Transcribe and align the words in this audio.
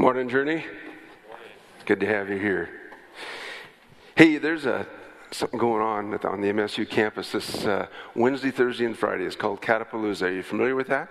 Morning, 0.00 0.30
Journey. 0.30 0.64
Good 1.84 2.00
to 2.00 2.06
have 2.06 2.30
you 2.30 2.38
here. 2.38 2.70
Hey, 4.16 4.38
there's 4.38 4.64
a 4.64 4.86
something 5.30 5.58
going 5.58 5.82
on 5.82 6.14
on 6.24 6.40
the 6.40 6.48
MSU 6.48 6.88
campus 6.88 7.32
this 7.32 7.66
uh, 7.66 7.86
Wednesday, 8.14 8.50
Thursday, 8.50 8.86
and 8.86 8.98
Friday. 8.98 9.24
It's 9.24 9.36
called 9.36 9.60
Catapalooza. 9.60 10.22
Are 10.22 10.32
you 10.32 10.42
familiar 10.42 10.74
with 10.74 10.86
that? 10.86 11.10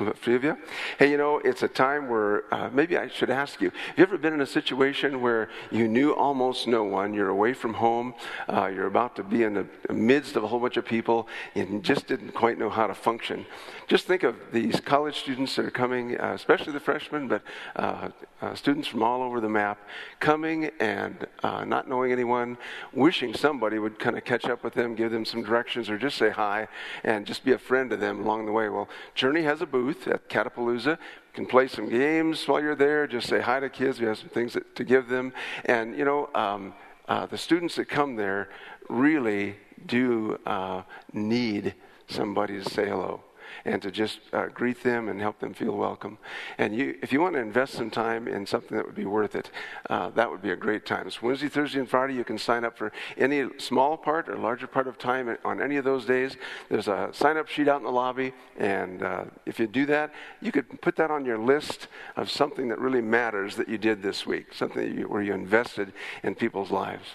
Of 0.00 0.44
you? 0.44 0.56
Hey, 0.96 1.10
you 1.10 1.16
know, 1.16 1.38
it's 1.38 1.64
a 1.64 1.68
time 1.68 2.08
where 2.08 2.44
uh, 2.54 2.70
maybe 2.72 2.96
I 2.96 3.08
should 3.08 3.30
ask 3.30 3.60
you 3.60 3.70
have 3.70 3.98
you 3.98 4.04
ever 4.04 4.16
been 4.16 4.32
in 4.32 4.40
a 4.40 4.46
situation 4.46 5.20
where 5.20 5.48
you 5.72 5.88
knew 5.88 6.12
almost 6.12 6.68
no 6.68 6.84
one? 6.84 7.12
You're 7.14 7.30
away 7.30 7.52
from 7.52 7.74
home, 7.74 8.14
uh, 8.48 8.70
you're 8.72 8.86
about 8.86 9.16
to 9.16 9.24
be 9.24 9.42
in 9.42 9.54
the 9.54 9.66
midst 9.92 10.36
of 10.36 10.44
a 10.44 10.46
whole 10.46 10.60
bunch 10.60 10.76
of 10.76 10.84
people, 10.84 11.26
and 11.56 11.82
just 11.82 12.06
didn't 12.06 12.30
quite 12.30 12.60
know 12.60 12.70
how 12.70 12.86
to 12.86 12.94
function. 12.94 13.44
Just 13.88 14.06
think 14.06 14.22
of 14.22 14.36
these 14.52 14.78
college 14.78 15.18
students 15.18 15.56
that 15.56 15.64
are 15.64 15.70
coming, 15.70 16.20
uh, 16.20 16.32
especially 16.32 16.72
the 16.72 16.80
freshmen, 16.80 17.26
but 17.26 17.42
uh, 17.74 18.10
uh, 18.40 18.54
students 18.54 18.86
from 18.86 19.02
all 19.02 19.20
over 19.22 19.40
the 19.40 19.48
map, 19.48 19.80
coming 20.20 20.70
and 20.78 21.26
uh, 21.42 21.64
not 21.64 21.88
knowing 21.88 22.12
anyone, 22.12 22.56
wishing 22.92 23.34
somebody 23.34 23.80
would 23.80 23.98
kind 23.98 24.16
of 24.16 24.24
catch 24.24 24.44
up 24.44 24.62
with 24.62 24.74
them, 24.74 24.94
give 24.94 25.10
them 25.10 25.24
some 25.24 25.42
directions, 25.42 25.90
or 25.90 25.98
just 25.98 26.16
say 26.16 26.30
hi, 26.30 26.68
and 27.02 27.26
just 27.26 27.44
be 27.44 27.52
a 27.52 27.58
friend 27.58 27.90
to 27.90 27.96
them 27.96 28.20
along 28.20 28.46
the 28.46 28.52
way. 28.52 28.68
Well, 28.68 28.88
Journey 29.16 29.42
has 29.42 29.60
a 29.60 29.66
booth 29.66 29.87
booth 29.88 30.06
at 30.06 30.28
Catapalooza. 30.28 30.98
You 30.98 31.32
can 31.32 31.46
play 31.46 31.66
some 31.66 31.88
games 31.88 32.46
while 32.46 32.60
you're 32.60 32.74
there. 32.74 33.06
Just 33.06 33.26
say 33.26 33.40
hi 33.40 33.58
to 33.58 33.70
kids. 33.70 33.98
We 33.98 34.06
have 34.06 34.18
some 34.18 34.28
things 34.28 34.52
that, 34.52 34.76
to 34.76 34.84
give 34.84 35.08
them. 35.08 35.32
And, 35.64 35.96
you 35.96 36.04
know, 36.04 36.28
um, 36.34 36.74
uh, 37.08 37.24
the 37.24 37.38
students 37.38 37.76
that 37.76 37.86
come 37.86 38.14
there 38.14 38.50
really 38.90 39.56
do 39.86 40.38
uh, 40.44 40.82
need 41.14 41.74
somebody 42.06 42.62
to 42.62 42.68
say 42.68 42.86
hello 42.86 43.22
and 43.64 43.80
to 43.82 43.90
just 43.90 44.20
uh, 44.32 44.46
greet 44.46 44.82
them 44.82 45.08
and 45.08 45.20
help 45.20 45.38
them 45.40 45.54
feel 45.54 45.76
welcome. 45.76 46.18
And 46.58 46.74
you, 46.74 46.98
if 47.02 47.12
you 47.12 47.20
want 47.20 47.34
to 47.34 47.40
invest 47.40 47.74
some 47.74 47.90
time 47.90 48.28
in 48.28 48.46
something 48.46 48.76
that 48.76 48.86
would 48.86 48.94
be 48.94 49.04
worth 49.04 49.34
it, 49.34 49.50
uh, 49.90 50.10
that 50.10 50.30
would 50.30 50.42
be 50.42 50.50
a 50.50 50.56
great 50.56 50.86
time. 50.86 51.06
It's 51.06 51.22
Wednesday, 51.22 51.48
Thursday, 51.48 51.80
and 51.80 51.88
Friday. 51.88 52.14
You 52.14 52.24
can 52.24 52.38
sign 52.38 52.64
up 52.64 52.76
for 52.76 52.92
any 53.16 53.48
small 53.58 53.96
part 53.96 54.28
or 54.28 54.36
larger 54.36 54.66
part 54.66 54.86
of 54.86 54.98
time 54.98 55.36
on 55.44 55.62
any 55.62 55.76
of 55.76 55.84
those 55.84 56.04
days. 56.04 56.36
There's 56.68 56.88
a 56.88 57.10
sign 57.12 57.36
up 57.36 57.48
sheet 57.48 57.68
out 57.68 57.78
in 57.78 57.84
the 57.84 57.92
lobby, 57.92 58.32
and 58.56 59.02
uh, 59.02 59.24
if 59.46 59.58
you 59.58 59.66
do 59.66 59.86
that, 59.86 60.12
you 60.40 60.52
could 60.52 60.80
put 60.80 60.96
that 60.96 61.10
on 61.10 61.24
your 61.24 61.38
list 61.38 61.88
of 62.16 62.30
something 62.30 62.68
that 62.68 62.78
really 62.78 63.00
matters 63.00 63.56
that 63.56 63.68
you 63.68 63.78
did 63.78 64.02
this 64.02 64.26
week, 64.26 64.54
something 64.54 64.98
you, 64.98 65.08
where 65.08 65.22
you 65.22 65.32
invested 65.34 65.92
in 66.22 66.34
people's 66.34 66.70
lives. 66.70 67.06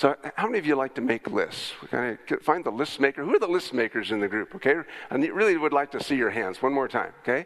So, 0.00 0.16
how 0.34 0.46
many 0.46 0.58
of 0.58 0.64
you 0.64 0.76
like 0.76 0.94
to 0.94 1.02
make 1.02 1.30
lists? 1.30 1.74
We 1.82 1.88
of 1.98 2.42
find 2.42 2.64
the 2.64 2.70
list 2.70 3.00
maker. 3.00 3.22
Who 3.22 3.36
are 3.36 3.38
the 3.38 3.46
list 3.46 3.74
makers 3.74 4.12
in 4.12 4.20
the 4.20 4.28
group? 4.28 4.54
Okay, 4.54 4.76
I 5.10 5.14
really 5.16 5.58
would 5.58 5.74
like 5.74 5.90
to 5.90 6.02
see 6.02 6.16
your 6.16 6.30
hands 6.30 6.62
one 6.62 6.72
more 6.72 6.88
time. 6.88 7.12
Okay, 7.22 7.44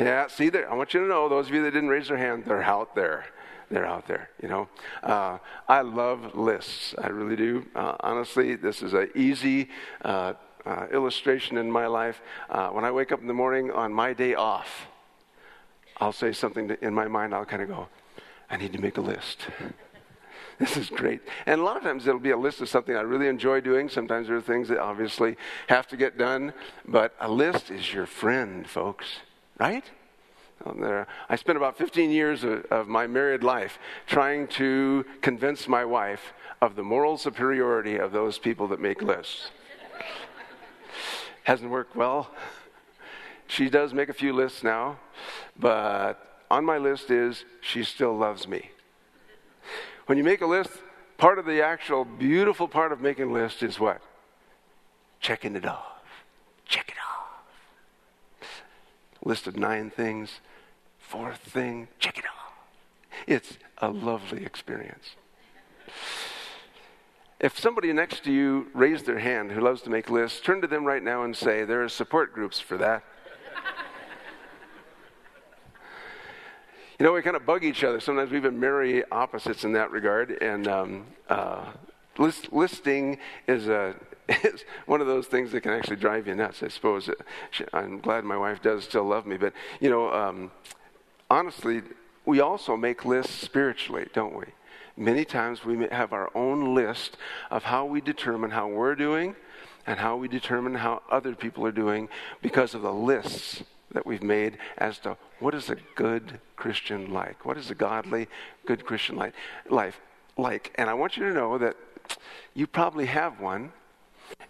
yeah. 0.00 0.26
See 0.26 0.48
there. 0.48 0.68
I 0.68 0.74
want 0.74 0.92
you 0.92 0.98
to 0.98 1.06
know 1.06 1.28
those 1.28 1.46
of 1.46 1.54
you 1.54 1.62
that 1.62 1.70
didn't 1.70 1.90
raise 1.90 2.08
their 2.08 2.16
hand, 2.16 2.46
they're 2.46 2.64
out 2.64 2.96
there. 2.96 3.26
They're 3.70 3.86
out 3.86 4.08
there. 4.08 4.28
You 4.42 4.48
know, 4.48 4.68
uh, 5.04 5.38
I 5.68 5.82
love 5.82 6.34
lists. 6.34 6.96
I 6.98 7.06
really 7.10 7.36
do. 7.36 7.64
Uh, 7.76 7.94
honestly, 8.00 8.56
this 8.56 8.82
is 8.82 8.92
an 8.92 9.10
easy. 9.14 9.68
Uh, 10.04 10.32
uh 10.66 10.86
illustration 10.92 11.58
in 11.58 11.70
my 11.70 11.86
life. 11.86 12.22
Uh, 12.50 12.70
when 12.70 12.84
I 12.84 12.90
wake 12.90 13.12
up 13.12 13.20
in 13.20 13.28
the 13.28 13.34
morning 13.34 13.70
on 13.70 13.92
my 13.92 14.14
day 14.14 14.34
off, 14.34 14.88
I'll 15.98 16.10
say 16.24 16.32
something 16.32 16.76
in 16.82 16.92
my 16.92 17.06
mind. 17.06 17.32
I'll 17.32 17.44
kind 17.44 17.62
of 17.62 17.68
go, 17.68 17.86
I 18.50 18.56
need 18.56 18.72
to 18.72 18.80
make 18.80 18.96
a 18.96 19.02
list. 19.02 19.46
This 20.58 20.76
is 20.76 20.88
great. 20.88 21.20
And 21.46 21.60
a 21.60 21.64
lot 21.64 21.76
of 21.76 21.82
times 21.82 22.06
it'll 22.06 22.20
be 22.20 22.30
a 22.30 22.36
list 22.36 22.60
of 22.60 22.68
something 22.68 22.94
I 22.94 23.00
really 23.00 23.26
enjoy 23.26 23.60
doing. 23.60 23.88
Sometimes 23.88 24.28
there 24.28 24.36
are 24.36 24.40
things 24.40 24.68
that 24.68 24.78
obviously 24.78 25.36
have 25.68 25.88
to 25.88 25.96
get 25.96 26.16
done. 26.16 26.52
But 26.86 27.14
a 27.20 27.28
list 27.28 27.70
is 27.70 27.92
your 27.92 28.06
friend, 28.06 28.68
folks, 28.68 29.06
right? 29.58 29.84
I 31.28 31.36
spent 31.36 31.58
about 31.58 31.76
15 31.76 32.10
years 32.10 32.44
of, 32.44 32.64
of 32.66 32.88
my 32.88 33.06
married 33.06 33.42
life 33.42 33.78
trying 34.06 34.46
to 34.48 35.04
convince 35.20 35.68
my 35.68 35.84
wife 35.84 36.32
of 36.62 36.76
the 36.76 36.82
moral 36.82 37.18
superiority 37.18 37.96
of 37.96 38.12
those 38.12 38.38
people 38.38 38.68
that 38.68 38.80
make 38.80 39.02
lists. 39.02 39.50
Hasn't 41.42 41.70
worked 41.70 41.96
well. 41.96 42.30
She 43.46 43.68
does 43.68 43.92
make 43.92 44.08
a 44.08 44.14
few 44.14 44.32
lists 44.32 44.62
now, 44.62 44.98
but 45.58 46.42
on 46.50 46.64
my 46.64 46.78
list 46.78 47.10
is 47.10 47.44
she 47.60 47.84
still 47.84 48.16
loves 48.16 48.48
me. 48.48 48.70
When 50.06 50.18
you 50.18 50.24
make 50.24 50.40
a 50.40 50.46
list, 50.46 50.70
part 51.16 51.38
of 51.38 51.46
the 51.46 51.62
actual 51.62 52.04
beautiful 52.04 52.68
part 52.68 52.92
of 52.92 53.00
making 53.00 53.30
a 53.30 53.32
list 53.32 53.62
is 53.62 53.80
what? 53.80 54.00
Checking 55.20 55.56
it 55.56 55.64
off. 55.64 56.02
Check 56.66 56.88
it 56.88 56.96
off. 56.98 58.62
List 59.24 59.46
of 59.46 59.56
nine 59.56 59.90
things. 59.90 60.40
Fourth 60.98 61.40
thing, 61.40 61.88
check 61.98 62.18
it 62.18 62.24
off. 62.24 62.52
It's 63.26 63.58
a 63.78 63.88
lovely 63.88 64.44
experience. 64.44 65.16
If 67.40 67.58
somebody 67.58 67.92
next 67.92 68.24
to 68.24 68.32
you 68.32 68.68
raised 68.74 69.06
their 69.06 69.18
hand 69.18 69.52
who 69.52 69.60
loves 69.60 69.82
to 69.82 69.90
make 69.90 70.10
lists, 70.10 70.40
turn 70.40 70.60
to 70.62 70.66
them 70.66 70.84
right 70.84 71.02
now 71.02 71.24
and 71.24 71.36
say, 71.36 71.64
There 71.64 71.84
are 71.84 71.88
support 71.88 72.32
groups 72.32 72.58
for 72.58 72.76
that. 72.78 73.04
You 76.98 77.04
know, 77.04 77.12
we 77.12 77.22
kind 77.22 77.34
of 77.34 77.44
bug 77.44 77.64
each 77.64 77.82
other. 77.82 77.98
Sometimes 77.98 78.30
we 78.30 78.36
even 78.36 78.60
marry 78.60 79.04
opposites 79.10 79.64
in 79.64 79.72
that 79.72 79.90
regard. 79.90 80.30
And 80.30 80.68
um, 80.68 81.06
uh, 81.28 81.72
list, 82.18 82.52
listing 82.52 83.18
is, 83.48 83.66
a, 83.66 83.96
is 84.28 84.64
one 84.86 85.00
of 85.00 85.08
those 85.08 85.26
things 85.26 85.50
that 85.52 85.62
can 85.62 85.72
actually 85.72 85.96
drive 85.96 86.28
you 86.28 86.36
nuts, 86.36 86.62
I 86.62 86.68
suppose. 86.68 87.10
I'm 87.72 87.98
glad 87.98 88.24
my 88.24 88.36
wife 88.36 88.62
does 88.62 88.84
still 88.84 89.04
love 89.04 89.26
me. 89.26 89.36
But, 89.36 89.54
you 89.80 89.90
know, 89.90 90.12
um, 90.12 90.52
honestly, 91.28 91.82
we 92.26 92.38
also 92.38 92.76
make 92.76 93.04
lists 93.04 93.34
spiritually, 93.34 94.06
don't 94.14 94.36
we? 94.36 94.46
Many 94.96 95.24
times 95.24 95.64
we 95.64 95.88
have 95.88 96.12
our 96.12 96.30
own 96.36 96.76
list 96.76 97.16
of 97.50 97.64
how 97.64 97.84
we 97.86 98.00
determine 98.00 98.52
how 98.52 98.68
we're 98.68 98.94
doing 98.94 99.34
and 99.84 99.98
how 99.98 100.16
we 100.16 100.28
determine 100.28 100.76
how 100.76 101.02
other 101.10 101.34
people 101.34 101.66
are 101.66 101.72
doing 101.72 102.08
because 102.40 102.72
of 102.74 102.82
the 102.82 102.92
lists 102.92 103.64
that 103.94 104.04
we've 104.04 104.22
made 104.22 104.58
as 104.76 104.98
to 104.98 105.16
what 105.40 105.54
is 105.54 105.70
a 105.70 105.76
good 105.94 106.40
Christian 106.56 107.12
like? 107.12 107.46
What 107.46 107.56
is 107.56 107.70
a 107.70 107.74
godly, 107.74 108.28
good 108.66 108.84
Christian 108.84 109.16
life 109.70 110.00
like? 110.36 110.72
And 110.74 110.90
I 110.90 110.94
want 110.94 111.16
you 111.16 111.24
to 111.28 111.32
know 111.32 111.56
that 111.58 111.76
you 112.52 112.66
probably 112.66 113.06
have 113.06 113.40
one, 113.40 113.72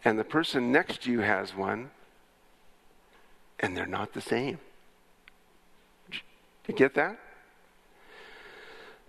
and 0.05 0.19
the 0.19 0.25
person 0.25 0.73
next 0.73 1.03
to 1.03 1.13
you 1.13 1.21
has 1.21 1.55
one, 1.55 1.91
and 3.61 3.77
they're 3.77 3.87
not 3.87 4.13
the 4.13 4.21
same. 4.21 4.59
You 6.67 6.75
get 6.75 6.95
that? 6.95 7.19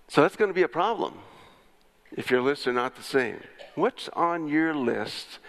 So 0.08 0.22
that's 0.22 0.36
going 0.36 0.50
to 0.50 0.56
be 0.56 0.62
a 0.62 0.68
problem 0.68 1.16
if 2.12 2.30
your 2.30 2.42
lists 2.42 2.68
are 2.68 2.74
not 2.74 2.96
the 2.96 3.04
same. 3.04 3.40
What's 3.76 4.10
on 4.10 4.48
your 4.48 4.74
list 4.74 5.40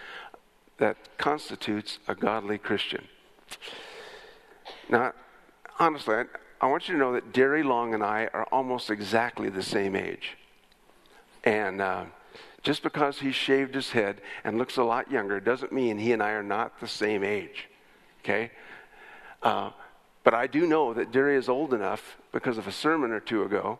that 0.77 0.97
constitutes 1.17 1.99
a 2.07 2.15
godly 2.15 2.57
Christian? 2.57 3.07
Now, 4.89 5.13
honestly, 5.79 6.15
I, 6.15 6.25
I 6.61 6.67
want 6.67 6.87
you 6.87 6.93
to 6.93 6.99
know 6.99 7.13
that 7.13 7.33
Derry 7.33 7.63
Long 7.63 7.93
and 7.93 8.03
I 8.03 8.29
are 8.33 8.45
almost 8.51 8.89
exactly 8.89 9.49
the 9.49 9.63
same 9.63 9.95
age. 9.95 10.37
And 11.43 11.81
uh, 11.81 12.05
just 12.63 12.83
because 12.83 13.19
he 13.19 13.31
shaved 13.31 13.75
his 13.75 13.91
head 13.91 14.21
and 14.43 14.57
looks 14.57 14.77
a 14.77 14.83
lot 14.83 15.11
younger 15.11 15.39
doesn't 15.39 15.71
mean 15.71 15.97
he 15.97 16.11
and 16.11 16.23
I 16.23 16.31
are 16.31 16.43
not 16.43 16.79
the 16.79 16.87
same 16.87 17.23
age. 17.23 17.67
Okay? 18.23 18.51
Uh, 19.41 19.71
but 20.23 20.33
I 20.33 20.47
do 20.47 20.67
know 20.67 20.93
that 20.93 21.11
Derry 21.11 21.37
is 21.37 21.47
old 21.47 21.73
enough 21.73 22.17
because 22.31 22.57
of 22.57 22.67
a 22.67 22.71
sermon 22.71 23.11
or 23.11 23.19
two 23.19 23.43
ago. 23.43 23.79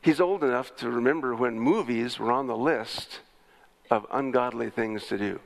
He's 0.00 0.20
old 0.20 0.42
enough 0.42 0.74
to 0.76 0.90
remember 0.90 1.34
when 1.36 1.60
movies 1.60 2.18
were 2.18 2.32
on 2.32 2.48
the 2.48 2.56
list 2.56 3.20
of 3.90 4.06
ungodly 4.10 4.70
things 4.70 5.06
to 5.06 5.18
do. 5.18 5.38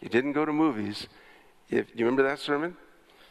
You 0.00 0.08
didn't 0.08 0.32
go 0.32 0.44
to 0.44 0.52
movies. 0.52 1.06
If, 1.68 1.86
you 1.94 2.04
remember 2.04 2.24
that 2.24 2.40
sermon? 2.40 2.76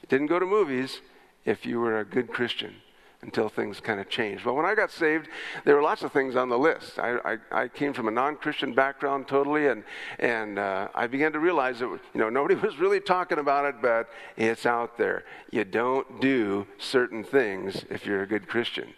Didn't 0.10 0.28
go 0.28 0.40
to 0.40 0.46
movies 0.46 1.02
if 1.46 1.66
you 1.66 1.80
were 1.80 2.00
a 2.00 2.06
good 2.06 2.30
Christian 2.30 2.76
until 3.22 3.50
things 3.50 3.80
kind 3.80 4.00
of 4.00 4.10
changed. 4.10 4.46
Well, 4.46 4.56
when 4.56 4.66
I 4.66 4.76
got 4.76 4.92
saved, 4.92 5.28
there 5.66 5.76
were 5.76 5.82
lots 5.82 6.04
of 6.04 6.12
things 6.12 6.36
on 6.36 6.50
the 6.50 6.58
list. 6.58 7.00
I, 7.00 7.18
I, 7.26 7.64
I 7.64 7.68
came 7.68 7.94
from 7.94 8.08
a 8.08 8.12
non-Christian 8.12 8.74
background 8.74 9.28
totally, 9.28 9.68
and 9.68 9.84
and 10.20 10.60
uh, 10.60 10.90
I 10.94 11.08
began 11.08 11.34
to 11.34 11.40
realize 11.40 11.80
that 11.80 11.88
you 11.88 12.20
know 12.20 12.30
nobody 12.30 12.56
was 12.68 12.78
really 12.78 13.00
talking 13.00 13.40
about 13.40 13.66
it, 13.66 13.76
but 13.82 14.10
it's 14.36 14.66
out 14.66 14.98
there. 14.98 15.24
You 15.52 15.64
don't 15.64 16.22
do 16.22 16.68
certain 16.78 17.24
things 17.24 17.86
if 17.90 18.06
you're 18.06 18.22
a 18.22 18.28
good 18.28 18.48
Christian. 18.48 18.94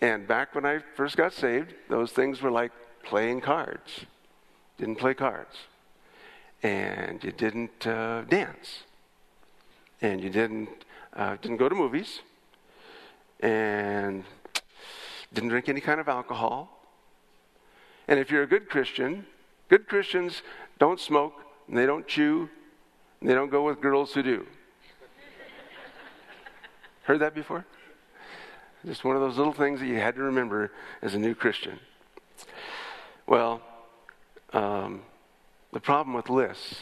And 0.00 0.26
back 0.26 0.54
when 0.54 0.66
I 0.66 0.80
first 0.96 1.16
got 1.16 1.32
saved, 1.32 1.74
those 1.88 2.12
things 2.12 2.42
were 2.42 2.50
like 2.50 2.72
playing 3.04 3.40
cards. 3.40 4.00
Didn't 4.76 4.96
play 4.96 5.14
cards, 5.14 5.56
and 6.62 7.22
you 7.24 7.32
didn't 7.32 7.86
uh, 7.86 8.22
dance 8.22 8.82
and 10.02 10.20
you 10.20 10.28
didn't 10.28 10.68
uh, 11.14 11.36
didn't 11.40 11.56
go 11.56 11.68
to 11.68 11.74
movies 11.74 12.20
and 13.40 14.24
didn't 15.32 15.48
drink 15.48 15.68
any 15.68 15.80
kind 15.80 16.00
of 16.00 16.08
alcohol. 16.08 16.80
And 18.08 18.18
if 18.18 18.30
you're 18.30 18.42
a 18.42 18.46
good 18.46 18.68
Christian, 18.68 19.24
good 19.68 19.86
Christians 19.86 20.42
don't 20.78 21.00
smoke, 21.00 21.34
and 21.68 21.76
they 21.76 21.86
don't 21.86 22.06
chew, 22.06 22.50
and 23.20 23.30
they 23.30 23.34
don't 23.34 23.50
go 23.50 23.62
with 23.64 23.80
girls 23.80 24.12
who 24.12 24.22
do. 24.22 24.46
Heard 27.04 27.20
that 27.20 27.34
before? 27.34 27.64
Just 28.84 29.04
one 29.04 29.14
of 29.14 29.22
those 29.22 29.38
little 29.38 29.52
things 29.52 29.78
that 29.80 29.86
you 29.86 29.96
had 29.96 30.16
to 30.16 30.22
remember 30.22 30.72
as 31.00 31.14
a 31.14 31.18
new 31.18 31.34
Christian. 31.34 31.78
Well, 33.26 33.62
um, 34.52 35.02
the 35.72 35.80
problem 35.80 36.14
with 36.14 36.28
lists 36.28 36.76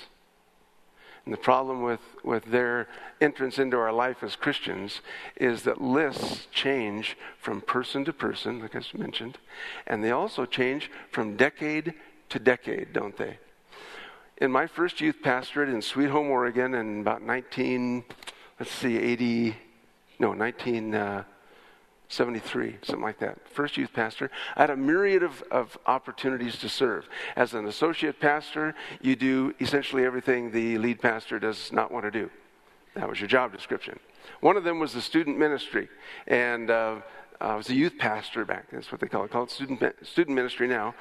and 1.24 1.34
the 1.34 1.38
problem 1.38 1.82
with, 1.82 2.00
with 2.24 2.44
their 2.46 2.88
entrance 3.20 3.58
into 3.58 3.76
our 3.76 3.92
life 3.92 4.22
as 4.22 4.36
Christians 4.36 5.00
is 5.36 5.62
that 5.62 5.80
lists 5.80 6.48
change 6.52 7.16
from 7.38 7.60
person 7.60 8.04
to 8.06 8.12
person, 8.12 8.60
like 8.60 8.74
I 8.74 8.82
mentioned, 8.96 9.38
and 9.86 10.02
they 10.02 10.10
also 10.10 10.46
change 10.46 10.90
from 11.10 11.36
decade 11.36 11.94
to 12.30 12.38
decade, 12.38 12.92
don't 12.92 13.16
they? 13.16 13.38
In 14.38 14.50
my 14.50 14.66
first 14.66 15.00
youth 15.00 15.16
pastorate 15.22 15.68
in 15.68 15.82
Sweet 15.82 16.08
Home, 16.08 16.28
Oregon, 16.28 16.74
in 16.74 17.00
about 17.00 17.22
19, 17.22 18.04
let's 18.58 18.72
see, 18.72 18.96
80, 18.96 19.56
no, 20.18 20.32
19. 20.32 20.94
Uh, 20.94 21.24
73, 22.10 22.76
something 22.82 23.02
like 23.02 23.20
that. 23.20 23.38
First 23.48 23.76
youth 23.76 23.92
pastor. 23.92 24.30
I 24.56 24.62
had 24.62 24.70
a 24.70 24.76
myriad 24.76 25.22
of, 25.22 25.42
of 25.50 25.78
opportunities 25.86 26.58
to 26.58 26.68
serve. 26.68 27.08
As 27.36 27.54
an 27.54 27.66
associate 27.66 28.18
pastor, 28.18 28.74
you 29.00 29.14
do 29.14 29.54
essentially 29.60 30.04
everything 30.04 30.50
the 30.50 30.76
lead 30.78 31.00
pastor 31.00 31.38
does 31.38 31.70
not 31.70 31.92
want 31.92 32.04
to 32.04 32.10
do. 32.10 32.28
That 32.94 33.08
was 33.08 33.20
your 33.20 33.28
job 33.28 33.52
description. 33.52 34.00
One 34.40 34.56
of 34.56 34.64
them 34.64 34.80
was 34.80 34.92
the 34.92 35.00
student 35.00 35.38
ministry. 35.38 35.88
And 36.26 36.68
uh, 36.68 36.96
I 37.40 37.54
was 37.54 37.70
a 37.70 37.74
youth 37.74 37.96
pastor 37.96 38.44
back. 38.44 38.66
That's 38.72 38.90
what 38.90 39.00
they 39.00 39.06
call 39.06 39.24
it. 39.24 39.30
called 39.30 39.50
student, 39.50 39.80
student 40.02 40.34
ministry 40.34 40.66
now. 40.66 40.96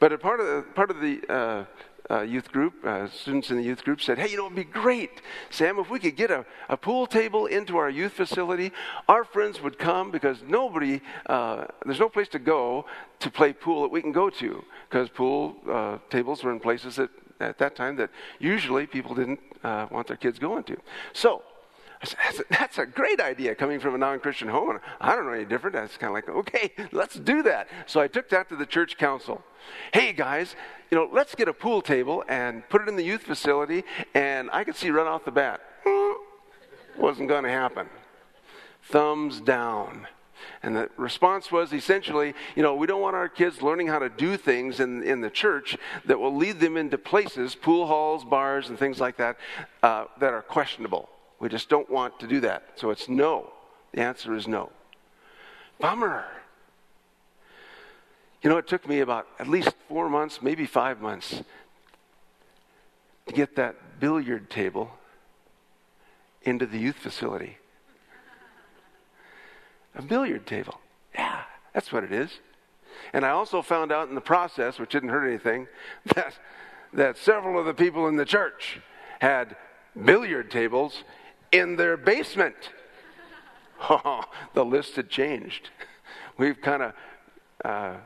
But 0.00 0.12
a 0.12 0.18
part 0.18 0.40
of 0.40 0.46
the, 0.46 0.62
part 0.72 0.90
of 0.90 1.00
the 1.00 1.20
uh, 1.28 1.64
uh, 2.10 2.22
youth 2.22 2.52
group, 2.52 2.74
uh, 2.84 3.08
students 3.08 3.50
in 3.50 3.56
the 3.56 3.62
youth 3.62 3.84
group 3.84 4.00
said, 4.00 4.18
Hey, 4.18 4.30
you 4.30 4.36
know, 4.36 4.46
it'd 4.46 4.56
be 4.56 4.64
great, 4.64 5.22
Sam, 5.50 5.78
if 5.78 5.90
we 5.90 5.98
could 5.98 6.16
get 6.16 6.30
a, 6.30 6.44
a 6.68 6.76
pool 6.76 7.06
table 7.06 7.46
into 7.46 7.76
our 7.76 7.90
youth 7.90 8.12
facility. 8.12 8.72
Our 9.08 9.24
friends 9.24 9.60
would 9.62 9.78
come 9.78 10.10
because 10.10 10.38
nobody, 10.46 11.00
uh, 11.26 11.66
there's 11.84 12.00
no 12.00 12.08
place 12.08 12.28
to 12.28 12.38
go 12.38 12.86
to 13.20 13.30
play 13.30 13.52
pool 13.52 13.82
that 13.82 13.90
we 13.90 14.02
can 14.02 14.12
go 14.12 14.30
to 14.30 14.64
because 14.88 15.08
pool 15.08 15.56
uh, 15.68 15.98
tables 16.10 16.44
were 16.44 16.52
in 16.52 16.60
places 16.60 16.96
that 16.96 17.10
at 17.40 17.58
that 17.58 17.76
time 17.76 17.96
that 17.96 18.10
usually 18.38 18.86
people 18.86 19.14
didn't 19.14 19.40
uh, 19.62 19.86
want 19.90 20.06
their 20.06 20.16
kids 20.16 20.38
going 20.38 20.64
to. 20.64 20.76
So, 21.12 21.42
Said, 22.04 22.44
that's, 22.50 22.78
a, 22.78 22.86
great 22.86 23.20
idea 23.20 23.54
coming 23.54 23.80
from 23.80 23.94
a 23.94 23.98
non 23.98 24.20
Christian 24.20 24.48
home. 24.48 24.70
And 24.70 24.80
I 25.00 25.16
don't 25.16 25.26
know 25.26 25.32
any 25.32 25.44
different. 25.44 25.74
That's 25.74 25.96
kind 25.96 26.10
of 26.10 26.14
like, 26.14 26.28
okay, 26.28 26.72
let's 26.92 27.16
do 27.16 27.42
that. 27.44 27.68
So 27.86 28.00
I 28.00 28.06
took 28.06 28.28
that 28.30 28.48
to 28.50 28.56
the 28.56 28.66
church 28.66 28.98
council. 28.98 29.42
Hey, 29.92 30.12
guys, 30.12 30.54
you 30.90 30.96
know, 30.96 31.08
let's 31.12 31.34
get 31.34 31.48
a 31.48 31.52
pool 31.52 31.82
table 31.82 32.24
and 32.28 32.68
put 32.68 32.82
it 32.82 32.88
in 32.88 32.96
the 32.96 33.02
youth 33.02 33.22
facility. 33.22 33.84
And 34.14 34.50
I 34.52 34.64
could 34.64 34.76
see 34.76 34.90
right 34.90 35.06
off 35.06 35.24
the 35.24 35.30
bat, 35.30 35.60
wasn't 36.96 37.28
going 37.28 37.44
to 37.44 37.50
happen. 37.50 37.88
Thumbs 38.82 39.40
down. 39.40 40.06
And 40.62 40.76
the 40.76 40.90
response 40.96 41.50
was 41.50 41.72
essentially, 41.72 42.34
you 42.54 42.62
know, 42.62 42.74
we 42.74 42.86
don't 42.86 43.00
want 43.00 43.16
our 43.16 43.28
kids 43.28 43.62
learning 43.62 43.88
how 43.88 43.98
to 43.98 44.08
do 44.08 44.36
things 44.36 44.80
in, 44.80 45.02
in 45.02 45.20
the 45.20 45.30
church 45.30 45.76
that 46.04 46.18
will 46.18 46.34
lead 46.34 46.60
them 46.60 46.76
into 46.76 46.98
places, 46.98 47.54
pool 47.54 47.86
halls, 47.86 48.24
bars, 48.24 48.68
and 48.68 48.78
things 48.78 49.00
like 49.00 49.16
that, 49.16 49.36
uh, 49.82 50.04
that 50.20 50.32
are 50.32 50.42
questionable. 50.42 51.08
We 51.40 51.48
just 51.48 51.68
don't 51.68 51.90
want 51.90 52.18
to 52.20 52.26
do 52.26 52.40
that. 52.40 52.64
So 52.76 52.90
it's 52.90 53.08
no. 53.08 53.52
The 53.92 54.02
answer 54.02 54.34
is 54.34 54.46
no. 54.46 54.70
Bummer. 55.80 56.24
You 58.46 58.50
know, 58.50 58.58
it 58.58 58.68
took 58.68 58.86
me 58.86 59.00
about 59.00 59.26
at 59.40 59.48
least 59.48 59.74
four 59.88 60.08
months, 60.08 60.40
maybe 60.40 60.66
five 60.66 61.00
months, 61.00 61.42
to 63.26 63.32
get 63.34 63.56
that 63.56 63.98
billiard 63.98 64.50
table 64.50 64.92
into 66.42 66.64
the 66.64 66.78
youth 66.78 66.94
facility. 66.94 67.58
A 69.96 70.02
billiard 70.02 70.46
table. 70.46 70.78
Yeah, 71.12 71.40
that's 71.74 71.92
what 71.92 72.04
it 72.04 72.12
is. 72.12 72.30
And 73.12 73.26
I 73.26 73.30
also 73.30 73.62
found 73.62 73.90
out 73.90 74.08
in 74.08 74.14
the 74.14 74.20
process, 74.20 74.78
which 74.78 74.90
didn't 74.90 75.08
hurt 75.08 75.26
anything, 75.26 75.66
that, 76.14 76.38
that 76.92 77.18
several 77.18 77.58
of 77.58 77.66
the 77.66 77.74
people 77.74 78.06
in 78.06 78.14
the 78.14 78.24
church 78.24 78.78
had 79.18 79.56
billiard 80.04 80.52
tables 80.52 81.02
in 81.50 81.74
their 81.74 81.96
basement. 81.96 82.54
Oh, 83.90 84.22
the 84.54 84.64
list 84.64 84.94
had 84.96 85.10
changed. 85.10 85.68
We've 86.38 86.58
kind 86.58 86.82
of 86.82 86.92
uh, 87.62 87.96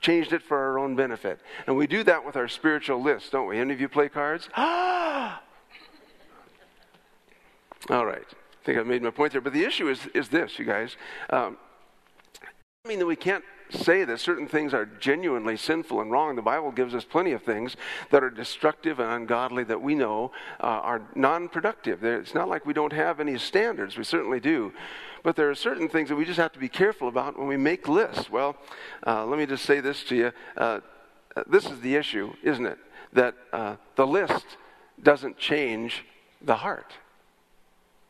changed 0.00 0.32
it 0.32 0.42
for 0.42 0.58
our 0.58 0.78
own 0.78 0.96
benefit. 0.96 1.40
And 1.66 1.76
we 1.76 1.86
do 1.86 2.02
that 2.04 2.24
with 2.24 2.36
our 2.36 2.48
spiritual 2.48 3.02
list, 3.02 3.32
don't 3.32 3.48
we? 3.48 3.58
Any 3.58 3.74
of 3.74 3.80
you 3.80 3.88
play 3.88 4.08
cards? 4.08 4.48
Ah! 4.54 5.42
All 7.90 8.06
right. 8.06 8.26
I 8.28 8.64
think 8.64 8.78
I've 8.78 8.86
made 8.86 9.02
my 9.02 9.10
point 9.10 9.32
there. 9.32 9.40
But 9.40 9.52
the 9.52 9.64
issue 9.64 9.88
is, 9.88 10.06
is 10.14 10.28
this, 10.28 10.58
you 10.58 10.64
guys. 10.64 10.96
Um, 11.30 11.56
Mean 12.88 13.00
that 13.00 13.06
we 13.06 13.16
can't 13.16 13.44
say 13.68 14.04
that 14.04 14.18
certain 14.18 14.48
things 14.48 14.72
are 14.72 14.86
genuinely 14.86 15.58
sinful 15.58 16.00
and 16.00 16.10
wrong. 16.10 16.36
The 16.36 16.40
Bible 16.42 16.72
gives 16.72 16.94
us 16.94 17.04
plenty 17.04 17.32
of 17.32 17.42
things 17.42 17.76
that 18.10 18.24
are 18.24 18.30
destructive 18.30 18.98
and 18.98 19.12
ungodly 19.12 19.62
that 19.64 19.82
we 19.82 19.94
know 19.94 20.32
uh, 20.58 20.66
are 20.66 21.02
non 21.14 21.50
productive. 21.50 22.02
It's 22.02 22.34
not 22.34 22.48
like 22.48 22.64
we 22.64 22.72
don't 22.72 22.94
have 22.94 23.20
any 23.20 23.36
standards, 23.36 23.98
we 23.98 24.04
certainly 24.04 24.40
do. 24.40 24.72
But 25.22 25.36
there 25.36 25.50
are 25.50 25.54
certain 25.54 25.90
things 25.90 26.08
that 26.08 26.16
we 26.16 26.24
just 26.24 26.38
have 26.38 26.52
to 26.52 26.58
be 26.58 26.70
careful 26.70 27.08
about 27.08 27.38
when 27.38 27.46
we 27.46 27.58
make 27.58 27.88
lists. 27.88 28.30
Well, 28.30 28.56
uh, 29.06 29.26
let 29.26 29.38
me 29.38 29.44
just 29.44 29.66
say 29.66 29.80
this 29.80 30.02
to 30.04 30.16
you. 30.16 30.32
Uh, 30.56 30.80
this 31.46 31.66
is 31.66 31.80
the 31.80 31.94
issue, 31.94 32.32
isn't 32.42 32.64
it? 32.64 32.78
That 33.12 33.34
uh, 33.52 33.76
the 33.96 34.06
list 34.06 34.46
doesn't 35.02 35.36
change 35.36 36.06
the 36.40 36.56
heart, 36.56 36.94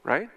right? 0.05 0.31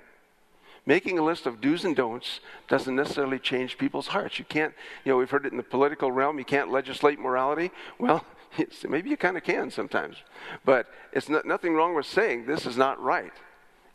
Making 0.92 1.18
a 1.18 1.24
list 1.24 1.46
of 1.46 1.62
do's 1.62 1.86
and 1.86 1.96
don'ts 1.96 2.42
doesn't 2.68 2.98
necessarily 2.98 3.40
change 3.40 3.78
people's 3.78 4.08
hearts. 4.08 4.38
You 4.38 4.44
can't, 4.44 4.74
you 5.06 5.10
know, 5.10 5.18
we've 5.18 5.30
heard 5.30 5.46
it 5.46 5.54
in 5.54 5.58
the 5.58 5.64
political 5.64 6.12
realm, 6.12 6.38
you 6.38 6.44
can't 6.44 6.70
legislate 6.70 7.18
morality. 7.18 7.72
Well, 7.98 8.26
maybe 8.90 9.10
you 9.10 9.16
kind 9.16 9.38
of 9.38 9.44
can 9.46 9.72
sometimes. 9.72 10.18
But 10.66 10.88
it's 11.14 11.30
not, 11.30 11.46
nothing 11.46 11.76
wrong 11.76 11.96
with 11.96 12.06
saying 12.06 12.46
this 12.46 12.66
is 12.66 12.76
not 12.76 13.02
right 13.02 13.32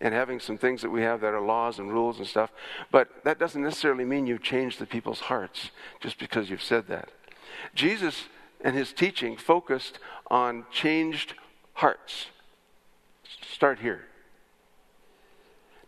and 0.01 0.15
having 0.15 0.41
some 0.41 0.57
things 0.57 0.81
that 0.81 0.89
we 0.89 1.03
have 1.03 1.21
that 1.21 1.35
are 1.35 1.41
laws 1.43 1.79
and 1.79 1.93
rules 1.93 2.17
and 2.17 2.27
stuff. 2.27 2.51
But 2.91 3.11
that 3.25 3.39
doesn't 3.39 3.63
necessarily 3.63 4.07
mean 4.07 4.27
you've 4.27 4.43
changed 4.43 4.79
the 4.79 4.87
people's 4.87 5.21
hearts 5.21 5.73
just 6.01 6.19
because 6.19 6.49
you've 6.49 6.63
said 6.63 6.89
that. 6.89 7.11
Jesus 7.75 8.25
and 8.63 8.75
his 8.75 8.95
teaching 8.95 9.37
focused 9.37 9.99
on 10.29 10.65
changed 10.73 11.35
hearts. 11.75 12.29
Start 13.43 13.81
here 13.81 14.07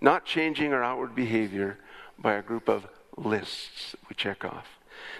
not 0.00 0.24
changing 0.24 0.72
our 0.72 0.82
outward 0.82 1.14
behavior 1.14 1.78
by 2.18 2.34
a 2.34 2.42
group 2.42 2.68
of 2.68 2.86
lists 3.16 3.96
we 4.08 4.14
check 4.14 4.44
off. 4.44 4.66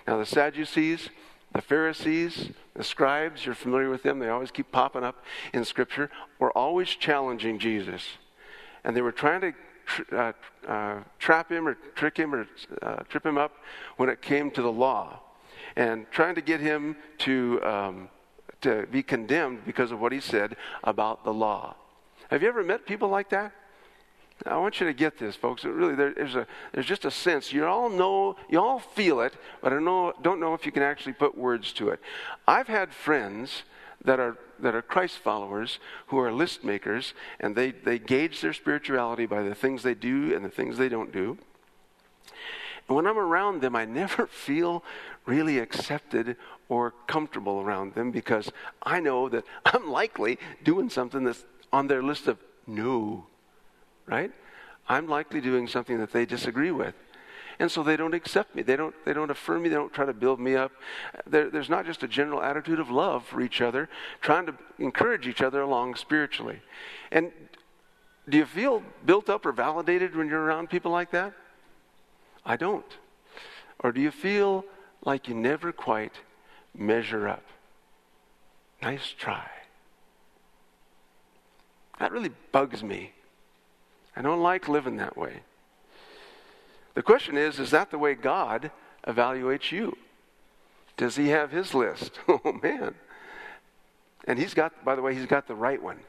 Now, 0.07 0.19
the 0.19 0.27
Sadducees, 0.27 1.11
the 1.53 1.63
Pharisees, 1.63 2.51
the 2.75 2.85
scribes, 2.85 3.45
you're 3.47 3.55
familiar 3.55 3.91
with 3.91 4.03
them, 4.03 4.19
they 4.19 4.29
always 4.29 4.51
keep 4.51 4.71
popping 4.71 5.05
up 5.05 5.25
in 5.53 5.65
Scripture, 5.65 6.11
were 6.39 6.57
always 6.57 6.89
challenging 6.89 7.59
Jesus. 7.59 8.03
And 8.85 8.97
they 8.97 9.03
were 9.03 9.13
trying 9.13 9.41
to 9.41 9.53
uh, 10.13 10.33
uh, 10.67 11.01
trap 11.19 11.51
him 11.51 11.67
or 11.67 11.75
trick 11.95 12.17
him 12.17 12.35
or 12.35 12.47
uh, 12.83 12.97
trip 13.09 13.25
him 13.25 13.39
up 13.39 13.53
when 13.97 14.09
it 14.09 14.23
came 14.23 14.51
to 14.53 14.63
the 14.63 14.73
law. 14.73 15.21
And 15.77 16.11
trying 16.11 16.35
to 16.35 16.41
get 16.41 16.61
him 16.61 16.97
to, 17.19 17.61
um, 17.63 18.09
to 18.61 18.87
be 18.91 19.03
condemned 19.03 19.65
because 19.65 19.93
of 19.93 20.01
what 20.01 20.13
he 20.13 20.21
said 20.21 20.57
about 20.85 21.25
the 21.25 21.33
law. 21.33 21.77
Have 22.31 22.43
you 22.43 22.49
ever 22.49 22.63
met 22.63 22.87
people 22.87 23.09
like 23.09 23.31
that? 23.31 23.53
I 24.47 24.57
want 24.57 24.81
you 24.81 24.87
to 24.87 24.93
get 24.93 25.19
this, 25.19 25.35
folks. 25.35 25.65
Really, 25.65 25.95
there, 25.95 26.15
there's, 26.15 26.37
a, 26.37 26.47
there's 26.73 26.87
just 26.87 27.05
a 27.05 27.11
sense. 27.11 27.53
You 27.53 27.67
all 27.67 27.89
know, 27.89 28.37
you 28.49 28.61
all 28.61 28.79
feel 28.79 29.21
it, 29.21 29.35
but 29.61 29.73
I 29.73 29.81
know, 29.81 30.13
don't 30.23 30.39
know 30.39 30.55
if 30.55 30.65
you 30.65 30.73
can 30.73 30.83
actually 30.83 31.15
put 31.15 31.37
words 31.37 31.73
to 31.75 31.89
it. 31.89 32.01
I've 32.47 32.69
had 32.69 32.93
friends 32.93 33.65
that 34.05 34.21
are, 34.21 34.39
that 34.61 34.75
are 34.75 34.83
Christ 34.83 35.19
followers 35.19 35.81
who 36.07 36.19
are 36.19 36.33
list 36.33 36.63
makers, 36.63 37.15
and 37.41 37.57
they, 37.57 37.73
they 37.73 37.99
gauge 37.99 38.41
their 38.41 38.53
spirituality 38.53 39.27
by 39.27 39.43
the 39.43 39.55
things 39.55 39.83
they 39.83 39.95
do 39.95 40.35
and 40.35 40.45
the 40.45 40.51
things 40.51 40.79
they 40.79 40.89
don't 40.89 41.13
do. 41.13 41.37
And 42.89 42.97
when 42.97 43.07
I'm 43.07 43.19
around 43.19 43.61
them, 43.61 43.75
I 43.75 43.85
never 43.87 44.29
feel 44.29 44.85
really 45.27 45.59
accepted 45.59 46.37
or 46.69 46.95
comfortable 47.07 47.61
around 47.61 47.95
them 47.95 48.13
because 48.13 48.53
I 48.83 49.01
know 49.01 49.29
that 49.29 49.45
I'm 49.65 49.91
likely 49.91 50.39
doing 50.63 50.91
something 50.91 51.25
that's 51.25 51.45
on 51.73 51.89
their 51.89 52.03
list 52.03 52.29
of 52.29 52.39
no 52.67 53.27
right? 54.09 54.33
I'm 54.89 55.07
likely 55.07 55.41
doing 55.41 55.69
something 55.69 55.99
that 55.99 56.13
they 56.13 56.27
disagree 56.27 56.71
with. 56.71 56.95
And 57.61 57.71
so 57.71 57.83
they 57.83 57.97
don't 57.97 58.15
accept 58.15 58.55
me. 58.55 58.63
They 58.63 58.77
don't, 58.77 58.95
they 59.05 59.13
don't 59.13 59.31
affirm 59.31 59.63
me. 59.63 59.69
They 59.69 59.75
don't 59.75 59.93
try 59.93 60.07
to 60.07 60.13
build 60.13 60.39
me 60.39 60.55
up. 60.55 60.73
There, 61.27 61.51
there's 61.51 61.69
not 61.69 61.87
just 61.87 62.03
a 62.03 62.09
general 62.09 62.41
attitude 62.41 62.79
of 62.79 62.89
love 62.89 63.27
for 63.27 63.41
each 63.41 63.61
other, 63.61 63.89
trying 64.21 64.47
to 64.47 64.55
encourage 64.79 65.27
each 65.27 65.43
other 65.43 65.61
along 65.61 65.97
spiritually. 65.97 66.61
And 67.11 67.33
do 68.29 68.39
you 68.39 68.47
feel 68.47 68.83
built 69.05 69.29
up 69.29 69.45
or 69.45 69.53
validated 69.53 70.15
when 70.15 70.29
you're 70.29 70.43
around 70.43 70.71
people 70.71 70.93
like 70.93 71.11
that? 71.11 71.33
I 72.47 72.57
don't. 72.57 72.97
Or 73.81 73.91
do 73.91 74.01
you 74.01 74.13
feel 74.13 74.65
like 75.03 75.29
you 75.29 75.35
never 75.35 75.73
quite 75.73 76.15
measure 76.77 77.29
up? 77.29 77.45
Nice 78.81 79.09
try. 79.19 79.49
That 81.99 82.13
really 82.13 82.31
bugs 82.53 82.85
me. 82.85 83.13
I 84.19 84.23
don't 84.23 84.43
like 84.43 84.69
living 84.69 84.97
that 84.97 85.17
way. 85.17 85.43
The 86.95 87.03
question 87.05 87.37
is 87.37 87.61
is 87.61 87.71
that 87.71 87.93
the 87.93 87.99
way 87.99 88.17
God 88.17 88.73
evaluates 89.07 89.71
you? 89.71 89.97
Does 90.97 91.15
he 91.15 91.29
have 91.29 91.53
his 91.53 91.73
list? 91.73 92.19
Oh, 92.29 92.53
man. 92.61 92.97
And 94.25 94.39
he's 94.39 94.55
got, 94.55 94.85
by 94.85 94.97
the 94.97 95.03
way, 95.03 95.15
he's 95.15 95.27
got 95.27 95.47
the 95.47 95.55
right 95.55 95.81
one. 95.81 96.01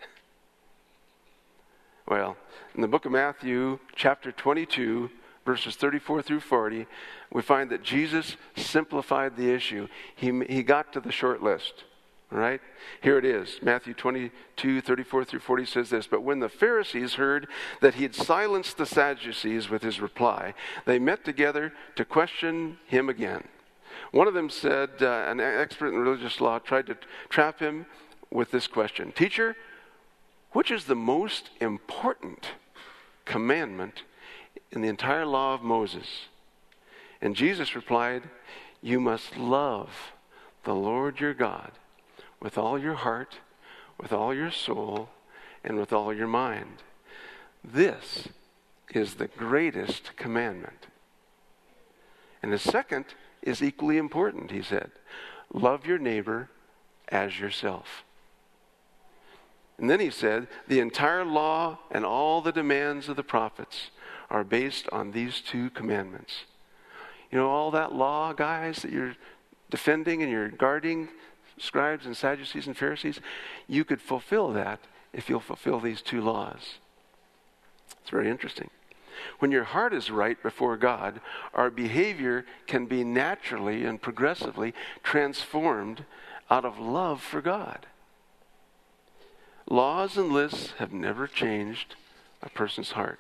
Well, 2.08 2.36
in 2.74 2.82
the 2.82 2.88
book 2.88 3.06
of 3.06 3.12
Matthew, 3.12 3.78
chapter 3.96 4.32
22, 4.32 5.12
verses 5.46 5.76
34 5.76 6.24
through 6.24 6.40
40, 6.40 6.88
we 7.32 7.42
find 7.44 7.70
that 7.70 7.84
Jesus 7.84 8.36
simplified 8.56 9.38
the 9.38 9.52
issue. 9.52 9.88
He, 10.16 10.44
he 10.50 10.64
got 10.64 10.92
to 10.94 11.00
the 11.00 11.12
short 11.12 11.44
list. 11.44 11.84
Right? 12.32 12.62
Here 13.02 13.18
it 13.18 13.26
is. 13.26 13.58
Matthew 13.64 13.96
22, 13.96 14.82
34 14.82 15.26
through 15.26 15.40
40 15.40 15.66
says 15.66 15.90
this 15.90 16.06
But 16.06 16.22
when 16.22 16.40
the 16.40 16.50
Pharisees 16.50 17.16
heard 17.16 17.48
that 17.82 17.96
he 17.96 18.04
had 18.04 18.14
silenced 18.14 18.78
the 18.78 18.86
Sadducees 18.86 19.70
with 19.70 19.82
his 19.82 20.00
reply, 20.00 20.54
they 20.86 21.00
met 21.00 21.26
together 21.26 21.74
to 21.96 22.06
question 22.06 22.78
him 22.86 23.10
again. 23.10 23.46
One 24.12 24.28
of 24.28 24.36
them 24.36 24.52
said, 24.52 24.90
uh, 25.02 25.26
an 25.28 25.40
expert 25.40 25.90
in 25.90 26.00
religious 26.00 26.40
law 26.40 26.60
tried 26.60 26.86
to 26.88 26.98
trap 27.30 27.60
him 27.60 27.88
with 28.32 28.52
this 28.52 28.68
question 28.68 29.12
Teacher, 29.12 29.56
which 30.52 30.70
is 30.70 30.86
the 30.86 30.96
most 30.96 31.50
important 31.60 32.52
commandment 33.26 34.04
in 34.72 34.82
the 34.82 34.88
entire 34.88 35.26
law 35.26 35.56
of 35.56 35.64
Moses? 35.64 36.28
And 37.22 37.36
Jesus 37.36 37.76
replied, 37.76 38.24
You 38.84 39.00
must 39.00 39.36
love 39.36 40.14
the 40.64 40.76
Lord 40.76 41.20
your 41.20 41.34
God 41.34 41.72
with 42.42 42.58
all 42.58 42.78
your 42.78 42.96
heart, 42.96 43.38
with 44.00 44.14
all 44.14 44.34
your 44.34 44.52
soul, 44.52 45.10
and 45.64 45.78
with 45.78 45.92
all 45.92 46.14
your 46.14 46.28
mind. 46.28 46.84
This 47.64 48.30
is 48.94 49.16
the 49.16 49.28
greatest 49.28 50.16
commandment. 50.16 50.88
And 52.42 52.52
the 52.54 52.60
second 52.60 53.06
is 53.42 53.62
equally 53.62 53.98
important, 53.98 54.52
he 54.52 54.62
said. 54.62 54.92
Love 55.54 55.86
your 55.86 55.98
neighbor 55.98 56.50
as 57.10 57.40
yourself. 57.40 58.04
And 59.78 59.90
then 59.90 60.00
he 60.00 60.10
said, 60.10 60.48
the 60.68 60.80
entire 60.80 61.24
law 61.24 61.80
and 61.90 62.06
all 62.06 62.42
the 62.42 62.52
demands 62.52 63.08
of 63.08 63.16
the 63.16 63.24
prophets 63.24 63.92
are 64.30 64.44
based 64.44 64.88
on 64.92 65.12
these 65.12 65.42
two 65.42 65.70
commandments. 65.70 66.44
You 67.32 67.38
know, 67.38 67.50
all 67.50 67.72
that 67.72 67.94
law, 67.94 68.34
guys, 68.34 68.82
that 68.82 68.92
you're 68.92 69.16
defending 69.70 70.22
and 70.22 70.32
you're 70.32 70.50
guarding, 70.50 71.10
scribes 71.60 72.06
and 72.06 72.16
Sadducees 72.16 72.68
and 72.68 72.78
Pharisees, 72.78 73.20
you 73.68 73.84
could 73.84 74.02
fulfill 74.02 74.52
that 74.54 74.80
if 75.14 75.30
you'll 75.30 75.40
fulfill 75.40 75.80
these 75.80 76.02
two 76.02 76.22
laws. 76.22 76.80
It's 78.02 78.10
very 78.10 78.30
interesting. 78.30 78.70
When 79.40 79.52
your 79.52 79.66
heart 79.66 79.94
is 79.94 80.10
right 80.10 80.42
before 80.42 80.78
God, 80.78 81.20
our 81.54 81.70
behavior 81.70 82.46
can 82.68 82.86
be 82.86 83.04
naturally 83.04 83.84
and 83.84 84.02
progressively 84.02 84.74
transformed 85.04 86.06
out 86.50 86.66
of 86.66 86.80
love 86.80 87.22
for 87.22 87.42
God. 87.42 87.86
Laws 89.70 90.18
and 90.18 90.32
lists 90.32 90.74
have 90.78 90.92
never 90.92 91.28
changed 91.28 91.96
a 92.42 92.50
person's 92.50 92.92
heart. 92.92 93.20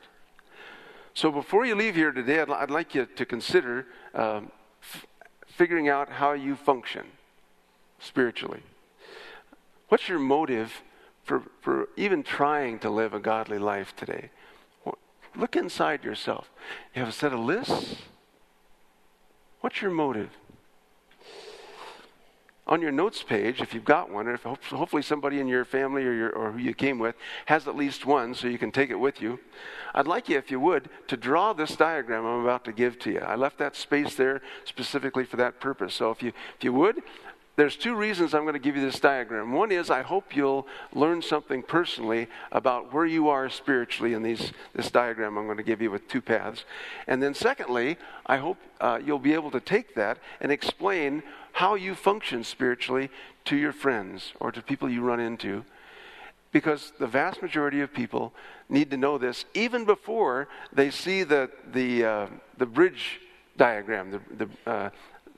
So 1.13 1.31
before 1.31 1.65
you 1.65 1.75
leave 1.75 1.96
here 1.96 2.12
today, 2.12 2.39
I'd, 2.39 2.50
I'd 2.50 2.72
like 2.72 2.96
you 2.96 3.05
to 3.05 3.25
consider 3.25 3.86
um, 4.13 4.51
f- 4.81 5.05
figuring 5.46 5.89
out 5.89 6.10
how 6.10 6.31
you 6.31 6.55
function 6.55 7.05
spiritually. 8.00 8.62
What's 9.89 10.08
your 10.08 10.20
motive 10.20 10.82
for, 11.24 11.44
for 11.62 11.89
even 11.98 12.24
trying 12.24 12.79
to 12.79 12.89
live 12.89 13.13
a 13.13 13.20
godly 13.20 13.60
life 13.60 13.96
today? 13.96 14.29
Look 15.36 15.56
inside 15.56 16.03
yourself. 16.03 16.50
You 16.96 17.01
have 17.01 17.10
a 17.10 17.13
set 17.13 17.34
of 17.34 17.39
lists? 17.39 17.98
What's 19.62 19.82
your 19.82 19.91
motive? 19.91 20.29
On 22.65 22.82
your 22.82 22.91
notes 22.91 23.24
page, 23.24 23.62
if 23.62 23.74
you've 23.74 23.86
got 23.86 24.12
one, 24.12 24.27
or 24.27 24.36
if 24.36 24.44
hopefully 24.44 25.01
somebody 25.01 25.39
in 25.39 25.48
your 25.48 25.65
family 25.65 26.03
or, 26.06 26.13
your, 26.13 26.29
or 26.29 26.51
who 26.51 26.60
you 26.60 26.74
came 26.74 27.00
with 27.00 27.15
has 27.48 27.68
at 27.68 27.75
least 27.75 28.06
one 28.06 28.36
so 28.36 28.48
you 28.48 28.60
can 28.60 28.72
take 28.72 28.91
it 28.91 29.00
with 29.00 29.22
you, 29.22 29.39
I'd 29.96 30.08
like 30.08 30.29
you, 30.29 30.38
if 30.38 30.51
you 30.51 30.60
would, 30.60 30.88
to 31.08 31.18
draw 31.18 31.53
this 31.53 31.75
diagram 31.75 32.25
I'm 32.25 32.44
about 32.44 32.65
to 32.65 32.72
give 32.72 33.00
to 33.00 33.12
you. 33.12 33.20
I 33.20 33.36
left 33.36 33.58
that 33.58 33.75
space 33.75 34.13
there 34.15 34.41
specifically 34.65 35.25
for 35.25 35.38
that 35.38 35.60
purpose. 35.60 35.96
So 35.96 36.12
if 36.12 36.22
you, 36.22 36.32
if 36.58 36.63
you 36.63 36.72
would, 36.74 37.01
there's 37.60 37.75
two 37.75 37.94
reasons 37.94 38.34
I'm 38.34 38.44
going 38.44 38.54
to 38.54 38.60
give 38.60 38.78
you 38.78 38.82
this 38.82 39.01
diagram. 39.01 39.51
One 39.51 39.70
is 39.70 39.89
I 39.89 40.01
hope 40.01 40.34
you'll 40.34 40.66
learn 40.94 41.22
something 41.22 41.62
personally 41.62 42.30
about 42.54 42.94
where 42.94 43.06
you 43.06 43.28
are 43.28 43.50
spiritually 43.50 44.13
in 44.13 44.24
these, 44.24 44.54
this 44.74 44.89
diagram 44.89 45.38
I'm 45.38 45.46
going 45.46 45.58
to 45.58 45.63
give 45.63 45.82
you 45.82 45.92
with 45.92 46.08
two 46.08 46.22
paths. 46.22 46.63
And 47.06 47.22
then, 47.22 47.34
secondly, 47.34 47.98
I 48.25 48.38
hope 48.38 48.58
uh, 48.80 49.01
you'll 49.04 49.20
be 49.20 49.34
able 49.34 49.51
to 49.51 49.60
take 49.60 49.94
that 49.96 50.20
and 50.39 50.54
explain 50.54 51.22
how 51.51 51.75
you 51.75 51.96
function 51.96 52.46
spiritually 52.46 53.10
to 53.44 53.58
your 53.58 53.74
friends 53.74 54.32
or 54.39 54.54
to 54.54 54.62
people 54.62 54.89
you 54.89 55.01
run 55.01 55.20
into. 55.20 55.66
Because 56.54 56.94
the 56.98 57.08
vast 57.08 57.42
majority 57.42 57.82
of 57.82 57.94
people 57.94 58.32
need 58.70 58.89
to 58.92 58.98
know 58.98 59.18
this 59.18 59.44
even 59.54 59.84
before 59.84 60.48
they 60.72 60.92
see 60.92 61.24
the, 61.24 61.50
the, 61.74 62.06
uh, 62.06 62.28
the 62.58 62.66
bridge 62.66 63.20
diagram, 63.58 64.12
the, 64.12 64.46
the, 64.46 64.72
uh, 64.72 64.89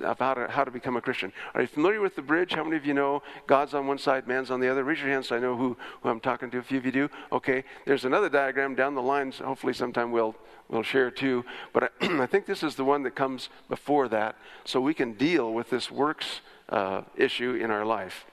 of 0.03 0.19
how 0.19 0.33
to, 0.33 0.47
how 0.47 0.63
to 0.63 0.71
become 0.71 0.95
a 0.95 1.01
Christian. 1.01 1.31
Are 1.53 1.61
you 1.61 1.67
familiar 1.67 2.01
with 2.01 2.15
the 2.15 2.21
bridge? 2.21 2.53
How 2.53 2.63
many 2.63 2.77
of 2.77 2.85
you 2.85 2.93
know 2.93 3.23
God's 3.47 3.73
on 3.73 3.87
one 3.87 3.97
side, 3.97 4.27
man's 4.27 4.51
on 4.51 4.59
the 4.59 4.69
other? 4.69 4.83
Raise 4.83 4.99
your 4.99 5.09
hand 5.09 5.25
so 5.25 5.35
I 5.35 5.39
know 5.39 5.55
who, 5.55 5.77
who 6.01 6.09
I'm 6.09 6.19
talking 6.19 6.49
to. 6.51 6.57
A 6.57 6.63
few 6.63 6.77
of 6.77 6.85
you 6.85 6.91
do. 6.91 7.09
Okay. 7.31 7.63
There's 7.85 8.05
another 8.05 8.29
diagram 8.29 8.75
down 8.75 8.95
the 8.95 9.01
line. 9.01 9.31
So 9.31 9.45
hopefully, 9.45 9.73
sometime 9.73 10.11
we'll, 10.11 10.35
we'll 10.69 10.83
share 10.83 11.11
too. 11.11 11.45
But 11.73 11.83
I, 11.83 11.89
I, 12.23 12.25
think 12.25 12.45
this 12.45 12.63
is 12.63 12.75
the 12.75 12.85
one 12.85 13.03
that 13.03 13.15
comes 13.15 13.49
before 13.69 14.07
that 14.09 14.35
so 14.65 14.81
we 14.81 14.93
can 14.93 15.13
deal 15.13 15.53
with 15.53 15.69
this 15.69 15.91
works 15.91 16.41
uh, 16.69 17.01
issue 17.15 17.53
in 17.53 17.71
our 17.71 17.85
life. 17.85 18.25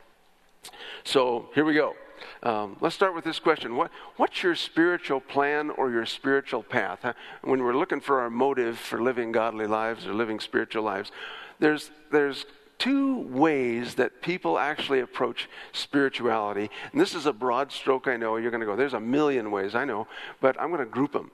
So 1.04 1.48
here 1.54 1.64
we 1.64 1.74
go. 1.74 1.94
Um, 2.42 2.76
let's 2.80 2.94
start 2.94 3.14
with 3.14 3.24
this 3.24 3.38
question 3.38 3.76
what, 3.76 3.90
What's 4.16 4.42
your 4.42 4.54
spiritual 4.54 5.20
plan 5.20 5.70
or 5.70 5.90
your 5.90 6.06
spiritual 6.06 6.62
path? 6.62 7.14
When 7.42 7.62
we're 7.62 7.76
looking 7.76 8.00
for 8.00 8.20
our 8.20 8.30
motive 8.30 8.78
for 8.78 9.00
living 9.02 9.32
godly 9.32 9.66
lives 9.66 10.06
or 10.06 10.14
living 10.14 10.40
spiritual 10.40 10.82
lives, 10.82 11.12
there's, 11.58 11.90
there's 12.10 12.46
two 12.78 13.22
ways 13.22 13.96
that 13.96 14.22
people 14.22 14.58
actually 14.58 15.00
approach 15.00 15.48
spirituality. 15.72 16.70
And 16.92 17.00
this 17.00 17.14
is 17.14 17.26
a 17.26 17.32
broad 17.32 17.72
stroke, 17.72 18.06
I 18.06 18.16
know. 18.16 18.36
You're 18.36 18.50
going 18.50 18.60
to 18.60 18.66
go, 18.66 18.76
there's 18.76 18.94
a 18.94 19.00
million 19.00 19.50
ways, 19.50 19.74
I 19.74 19.84
know, 19.84 20.06
but 20.40 20.60
I'm 20.60 20.68
going 20.68 20.80
to 20.80 20.86
group 20.86 21.12
them. 21.12 21.30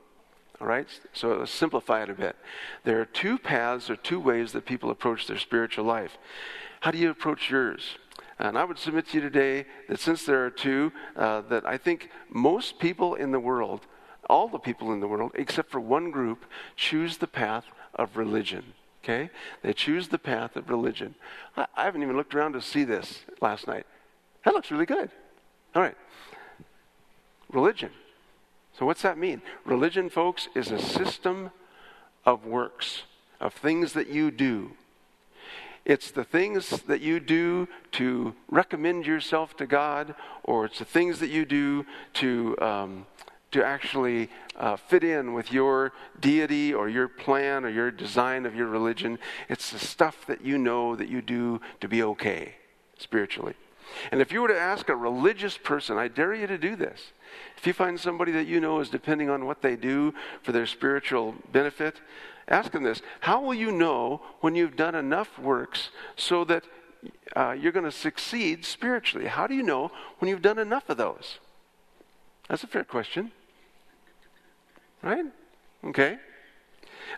All 0.60 0.66
right? 0.66 0.88
So 1.12 1.36
let's 1.36 1.50
simplify 1.50 2.02
it 2.02 2.10
a 2.10 2.14
bit. 2.14 2.36
There 2.84 3.00
are 3.00 3.04
two 3.04 3.38
paths 3.38 3.90
or 3.90 3.96
two 3.96 4.20
ways 4.20 4.52
that 4.52 4.64
people 4.64 4.90
approach 4.90 5.26
their 5.26 5.38
spiritual 5.38 5.84
life. 5.84 6.16
How 6.80 6.90
do 6.90 6.98
you 6.98 7.10
approach 7.10 7.50
yours? 7.50 7.98
And 8.38 8.58
I 8.58 8.64
would 8.64 8.78
submit 8.78 9.08
to 9.08 9.14
you 9.16 9.20
today 9.20 9.66
that 9.88 10.00
since 10.00 10.24
there 10.24 10.44
are 10.44 10.50
two, 10.50 10.92
uh, 11.16 11.42
that 11.42 11.66
I 11.66 11.76
think 11.76 12.10
most 12.28 12.78
people 12.78 13.14
in 13.14 13.30
the 13.30 13.40
world, 13.40 13.86
all 14.28 14.48
the 14.48 14.58
people 14.58 14.92
in 14.92 15.00
the 15.00 15.06
world, 15.08 15.32
except 15.34 15.70
for 15.70 15.80
one 15.80 16.10
group, 16.10 16.44
choose 16.76 17.18
the 17.18 17.26
path 17.26 17.64
of 17.94 18.16
religion. 18.16 18.74
Okay? 19.04 19.28
They 19.62 19.74
choose 19.74 20.08
the 20.08 20.18
path 20.18 20.56
of 20.56 20.70
religion. 20.70 21.14
I, 21.56 21.66
I 21.76 21.84
haven't 21.84 22.02
even 22.02 22.16
looked 22.16 22.34
around 22.34 22.54
to 22.54 22.62
see 22.62 22.84
this 22.84 23.20
last 23.40 23.66
night. 23.66 23.86
That 24.44 24.54
looks 24.54 24.70
really 24.70 24.86
good. 24.86 25.10
All 25.74 25.82
right. 25.82 25.96
Religion. 27.52 27.90
So, 28.78 28.86
what's 28.86 29.02
that 29.02 29.18
mean? 29.18 29.42
Religion, 29.64 30.08
folks, 30.08 30.48
is 30.54 30.70
a 30.70 30.78
system 30.78 31.50
of 32.24 32.46
works, 32.46 33.02
of 33.40 33.52
things 33.52 33.92
that 33.92 34.08
you 34.08 34.30
do. 34.30 34.72
It's 35.84 36.10
the 36.10 36.24
things 36.24 36.70
that 36.82 37.02
you 37.02 37.20
do 37.20 37.68
to 37.92 38.34
recommend 38.50 39.06
yourself 39.06 39.54
to 39.58 39.66
God, 39.66 40.14
or 40.42 40.64
it's 40.64 40.78
the 40.78 40.86
things 40.86 41.20
that 41.20 41.28
you 41.28 41.44
do 41.44 41.84
to 42.14 42.56
um, 42.60 43.06
to 43.54 43.64
actually 43.64 44.28
uh, 44.56 44.74
fit 44.74 45.04
in 45.04 45.32
with 45.32 45.52
your 45.52 45.92
deity 46.18 46.74
or 46.74 46.88
your 46.88 47.06
plan 47.06 47.64
or 47.64 47.68
your 47.68 47.88
design 47.88 48.46
of 48.46 48.54
your 48.54 48.66
religion. 48.66 49.16
It's 49.48 49.70
the 49.70 49.78
stuff 49.78 50.26
that 50.26 50.44
you 50.44 50.58
know 50.58 50.96
that 50.96 51.08
you 51.08 51.22
do 51.22 51.60
to 51.80 51.86
be 51.86 52.02
okay 52.02 52.56
spiritually. 52.98 53.54
And 54.10 54.20
if 54.20 54.32
you 54.32 54.42
were 54.42 54.48
to 54.48 54.58
ask 54.58 54.88
a 54.88 54.96
religious 54.96 55.56
person, 55.56 55.96
I 55.96 56.08
dare 56.08 56.34
you 56.34 56.48
to 56.48 56.58
do 56.58 56.74
this. 56.74 57.12
If 57.56 57.64
you 57.64 57.72
find 57.72 57.98
somebody 58.00 58.32
that 58.32 58.48
you 58.48 58.58
know 58.58 58.80
is 58.80 58.88
depending 58.88 59.30
on 59.30 59.46
what 59.46 59.62
they 59.62 59.76
do 59.76 60.14
for 60.42 60.50
their 60.50 60.66
spiritual 60.66 61.36
benefit, 61.52 62.00
ask 62.48 62.72
them 62.72 62.82
this 62.82 63.02
How 63.20 63.40
will 63.40 63.54
you 63.54 63.70
know 63.70 64.20
when 64.40 64.56
you've 64.56 64.74
done 64.74 64.96
enough 64.96 65.38
works 65.38 65.90
so 66.16 66.44
that 66.46 66.64
uh, 67.36 67.52
you're 67.52 67.70
going 67.70 67.84
to 67.84 67.92
succeed 67.92 68.64
spiritually? 68.64 69.28
How 69.28 69.46
do 69.46 69.54
you 69.54 69.62
know 69.62 69.92
when 70.18 70.28
you've 70.28 70.42
done 70.42 70.58
enough 70.58 70.90
of 70.90 70.96
those? 70.96 71.38
That's 72.48 72.64
a 72.64 72.66
fair 72.66 72.84
question. 72.84 73.30
Right? 75.04 75.26
Okay. 75.84 76.18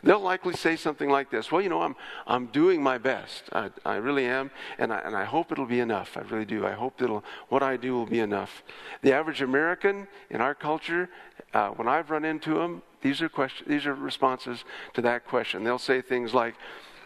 They'll 0.02 0.20
likely 0.20 0.54
say 0.54 0.74
something 0.74 1.08
like 1.08 1.30
this 1.30 1.52
Well, 1.52 1.62
you 1.62 1.68
know, 1.68 1.82
I'm, 1.82 1.94
I'm 2.26 2.46
doing 2.46 2.82
my 2.82 2.98
best. 2.98 3.44
I, 3.52 3.70
I 3.84 3.96
really 3.96 4.26
am, 4.26 4.50
and 4.78 4.92
I, 4.92 4.98
and 4.98 5.16
I 5.16 5.24
hope 5.24 5.52
it'll 5.52 5.66
be 5.66 5.78
enough. 5.78 6.16
I 6.16 6.22
really 6.22 6.44
do. 6.44 6.66
I 6.66 6.72
hope 6.72 6.98
that 6.98 7.22
what 7.48 7.62
I 7.62 7.76
do 7.76 7.94
will 7.94 8.06
be 8.06 8.18
enough. 8.18 8.64
The 9.02 9.12
average 9.12 9.40
American 9.40 10.08
in 10.30 10.40
our 10.40 10.54
culture, 10.54 11.08
uh, 11.54 11.68
when 11.68 11.86
I've 11.86 12.10
run 12.10 12.24
into 12.24 12.54
them, 12.54 12.82
these 13.02 13.22
are, 13.22 13.28
question, 13.28 13.66
these 13.68 13.86
are 13.86 13.94
responses 13.94 14.64
to 14.94 15.02
that 15.02 15.24
question. 15.24 15.62
They'll 15.62 15.78
say 15.78 16.02
things 16.02 16.34
like, 16.34 16.56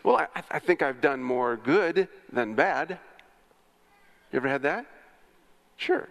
Well, 0.02 0.16
I, 0.16 0.42
I 0.50 0.58
think 0.58 0.80
I've 0.80 1.02
done 1.02 1.22
more 1.22 1.56
good 1.56 2.08
than 2.32 2.54
bad. 2.54 2.98
You 4.32 4.38
ever 4.38 4.48
had 4.48 4.62
that? 4.62 4.86
Sure. 5.76 6.08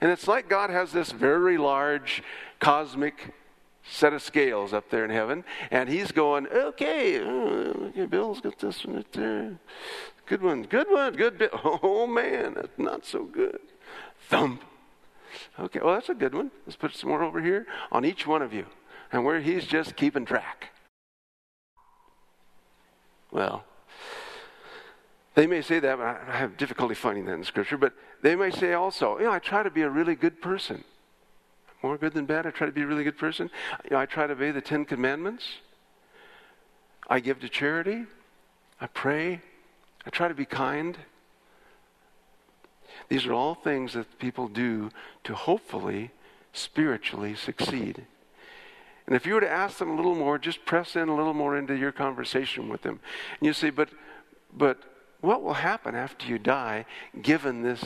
And 0.00 0.12
it's 0.12 0.28
like 0.28 0.48
God 0.48 0.70
has 0.70 0.92
this 0.92 1.10
very 1.10 1.58
large 1.58 2.22
cosmic 2.60 3.32
set 3.88 4.12
of 4.12 4.22
scales 4.22 4.72
up 4.72 4.90
there 4.90 5.04
in 5.04 5.10
heaven, 5.10 5.44
and 5.70 5.88
he's 5.88 6.12
going, 6.12 6.46
okay, 6.48 7.20
uh, 7.20 8.06
Bill's 8.06 8.40
got 8.40 8.58
this 8.58 8.84
one 8.84 8.96
right 8.96 9.12
there. 9.12 9.58
Good 10.26 10.42
one, 10.42 10.62
good 10.62 10.86
one, 10.90 11.14
good 11.14 11.38
Bill. 11.38 11.50
Oh 11.82 12.06
man, 12.06 12.54
that's 12.54 12.78
not 12.78 13.04
so 13.04 13.24
good. 13.24 13.60
Thump. 14.28 14.62
Okay, 15.58 15.80
well, 15.82 15.94
that's 15.94 16.08
a 16.08 16.14
good 16.14 16.34
one. 16.34 16.50
Let's 16.66 16.76
put 16.76 16.94
some 16.94 17.10
more 17.10 17.22
over 17.22 17.42
here 17.42 17.66
on 17.90 18.04
each 18.04 18.26
one 18.26 18.42
of 18.42 18.52
you, 18.52 18.66
and 19.10 19.24
where 19.24 19.40
he's 19.40 19.64
just 19.66 19.96
keeping 19.96 20.24
track. 20.24 20.70
Well, 23.30 23.64
they 25.34 25.46
may 25.46 25.62
say 25.62 25.80
that, 25.80 25.98
but 25.98 26.06
I 26.06 26.36
have 26.36 26.56
difficulty 26.56 26.94
finding 26.94 27.24
that 27.24 27.34
in 27.34 27.44
Scripture. 27.44 27.78
But 27.78 27.94
they 28.22 28.36
may 28.36 28.50
say 28.50 28.74
also, 28.74 29.18
you 29.18 29.24
know, 29.24 29.32
I 29.32 29.38
try 29.38 29.62
to 29.62 29.70
be 29.70 29.82
a 29.82 29.88
really 29.88 30.14
good 30.14 30.42
person. 30.42 30.84
More 31.82 31.98
good 31.98 32.14
than 32.14 32.26
bad. 32.26 32.46
I 32.46 32.50
try 32.50 32.66
to 32.66 32.72
be 32.72 32.82
a 32.82 32.86
really 32.86 33.04
good 33.04 33.18
person. 33.18 33.50
You 33.84 33.90
know, 33.90 33.98
I 33.98 34.06
try 34.06 34.26
to 34.26 34.34
obey 34.34 34.52
the 34.52 34.60
Ten 34.60 34.84
Commandments. 34.84 35.44
I 37.08 37.20
give 37.20 37.40
to 37.40 37.48
charity. 37.48 38.04
I 38.80 38.86
pray. 38.86 39.40
I 40.06 40.10
try 40.10 40.28
to 40.28 40.34
be 40.34 40.44
kind. 40.44 40.96
These 43.08 43.26
are 43.26 43.32
all 43.32 43.54
things 43.54 43.94
that 43.94 44.18
people 44.18 44.48
do 44.48 44.90
to 45.24 45.34
hopefully 45.34 46.10
spiritually 46.52 47.34
succeed. 47.34 48.06
And 49.06 49.16
if 49.16 49.26
you 49.26 49.34
were 49.34 49.40
to 49.40 49.50
ask 49.50 49.78
them 49.78 49.90
a 49.90 49.96
little 49.96 50.14
more, 50.14 50.38
just 50.38 50.64
press 50.64 50.94
in 50.94 51.08
a 51.08 51.16
little 51.16 51.34
more 51.34 51.56
into 51.56 51.74
your 51.74 51.92
conversation 51.92 52.68
with 52.68 52.82
them. 52.82 53.00
And 53.40 53.46
you 53.46 53.52
say, 53.52 53.70
but, 53.70 53.88
but 54.52 54.78
what 55.20 55.42
will 55.42 55.54
happen 55.54 55.94
after 55.94 56.26
you 56.28 56.38
die 56.38 56.84
given 57.20 57.62
this 57.62 57.82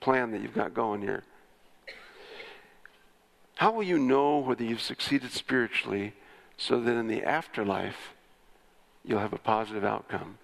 plan 0.00 0.32
that 0.32 0.40
you've 0.40 0.54
got 0.54 0.74
going 0.74 1.02
here? 1.02 1.22
How 3.58 3.72
will 3.72 3.82
you 3.82 3.98
know 3.98 4.38
whether 4.38 4.62
you've 4.62 4.80
succeeded 4.80 5.32
spiritually 5.32 6.12
so 6.56 6.80
that 6.80 6.92
in 6.92 7.08
the 7.08 7.24
afterlife 7.24 8.14
you'll 9.04 9.18
have 9.18 9.32
a 9.32 9.38
positive 9.38 9.82
outcome? 9.82 10.38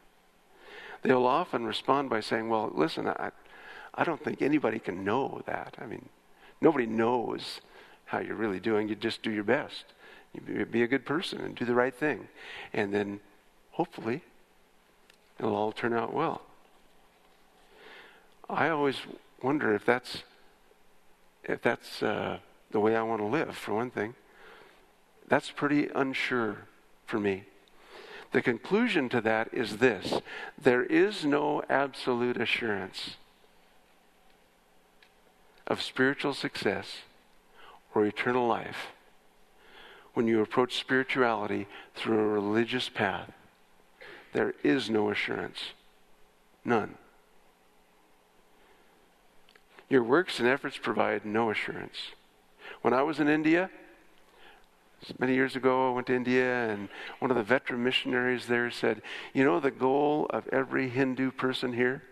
They'll 1.03 1.25
often 1.25 1.65
respond 1.65 2.11
by 2.11 2.19
saying, 2.19 2.49
Well, 2.49 2.73
listen, 2.75 3.07
I, 3.07 3.31
I 3.95 4.03
don't 4.03 4.23
think 4.25 4.43
anybody 4.43 4.81
can 4.81 5.05
know 5.05 5.43
that. 5.47 5.77
I 5.81 5.87
mean, 5.87 6.09
nobody 6.61 6.87
knows 6.87 7.61
how 8.07 8.19
you're 8.19 8.35
really 8.35 8.59
doing. 8.59 8.89
You 8.89 8.97
just 8.97 9.23
do 9.23 9.31
your 9.31 9.45
best. 9.45 9.85
You 10.33 10.67
be 10.67 10.83
a 10.83 10.89
good 10.89 11.07
person 11.07 11.41
and 11.41 11.55
do 11.55 11.65
the 11.65 11.73
right 11.73 11.95
thing. 11.95 12.27
And 12.73 12.93
then 12.93 13.21
hopefully 13.71 14.23
it'll 15.39 15.55
all 15.55 15.71
turn 15.71 15.93
out 15.93 16.13
well. 16.13 16.43
I 18.51 18.71
always 18.71 18.97
wonder 19.41 19.73
if 19.73 19.87
that's 19.87 20.25
if 21.45 21.63
that's 21.63 22.03
uh, 22.03 22.39
the 22.75 22.81
way 22.81 22.97
I 22.97 23.03
want 23.03 23.21
to 23.21 23.27
live. 23.27 23.57
For 23.57 23.73
one 23.73 23.91
thing, 23.91 24.17
that's 25.29 25.53
pretty 25.53 25.89
unsure 25.95 26.67
for 27.07 27.21
me. 27.21 27.45
The 28.33 28.43
conclusion 28.43 29.09
to 29.11 29.21
that 29.21 29.49
is 29.53 29.77
this: 29.77 30.21
there 30.61 30.83
is 30.83 31.25
no 31.25 31.63
absolute 31.71 32.37
assurance 32.37 33.17
of 35.69 35.81
spiritual 35.81 36.35
success 36.35 37.03
or 37.95 38.05
eternal 38.05 38.49
life 38.49 38.89
when 40.15 40.27
you 40.27 40.43
approach 40.43 40.77
spirituality 40.77 41.69
through 41.95 42.19
a 42.19 42.27
religious 42.27 42.89
path 42.89 43.31
there 44.33 44.53
is 44.65 44.91
no 44.91 45.11
assurance. 45.11 45.61
None. 46.65 46.97
Your 49.89 50.03
works 50.03 50.41
and 50.41 50.49
efforts 50.49 50.77
provide 50.77 51.25
no 51.25 51.51
assurance. 51.51 52.11
When 52.85 52.93
I 52.93 53.01
was 53.01 53.19
in 53.19 53.29
India, 53.29 53.71
many 55.19 55.33
years 55.33 55.57
ago, 55.57 55.89
I 55.89 55.95
went 55.95 56.09
to 56.09 56.15
India, 56.15 56.69
and 56.69 56.91
one 57.19 57.31
of 57.31 57.37
the 57.39 57.43
veteran 57.43 57.83
missionaries 57.83 58.45
there 58.47 58.71
said, 58.71 59.01
You 59.33 59.43
know, 59.43 59.59
the 59.59 59.71
goal 59.71 60.27
of 60.29 60.47
every 60.49 60.91
Hindu 60.91 61.31
person 61.31 61.73
here? 61.73 62.03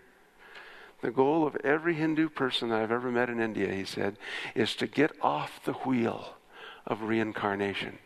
The 1.03 1.11
goal 1.11 1.45
of 1.45 1.55
every 1.57 1.93
Hindu 1.93 2.27
person 2.29 2.69
that 2.69 2.81
I've 2.81 2.91
ever 2.91 3.11
met 3.11 3.29
in 3.29 3.39
India, 3.39 3.71
he 3.71 3.85
said, 3.85 4.17
is 4.55 4.75
to 4.77 4.87
get 4.87 5.11
off 5.21 5.63
the 5.63 5.73
wheel 5.73 6.37
of 6.87 7.03
reincarnation 7.03 7.99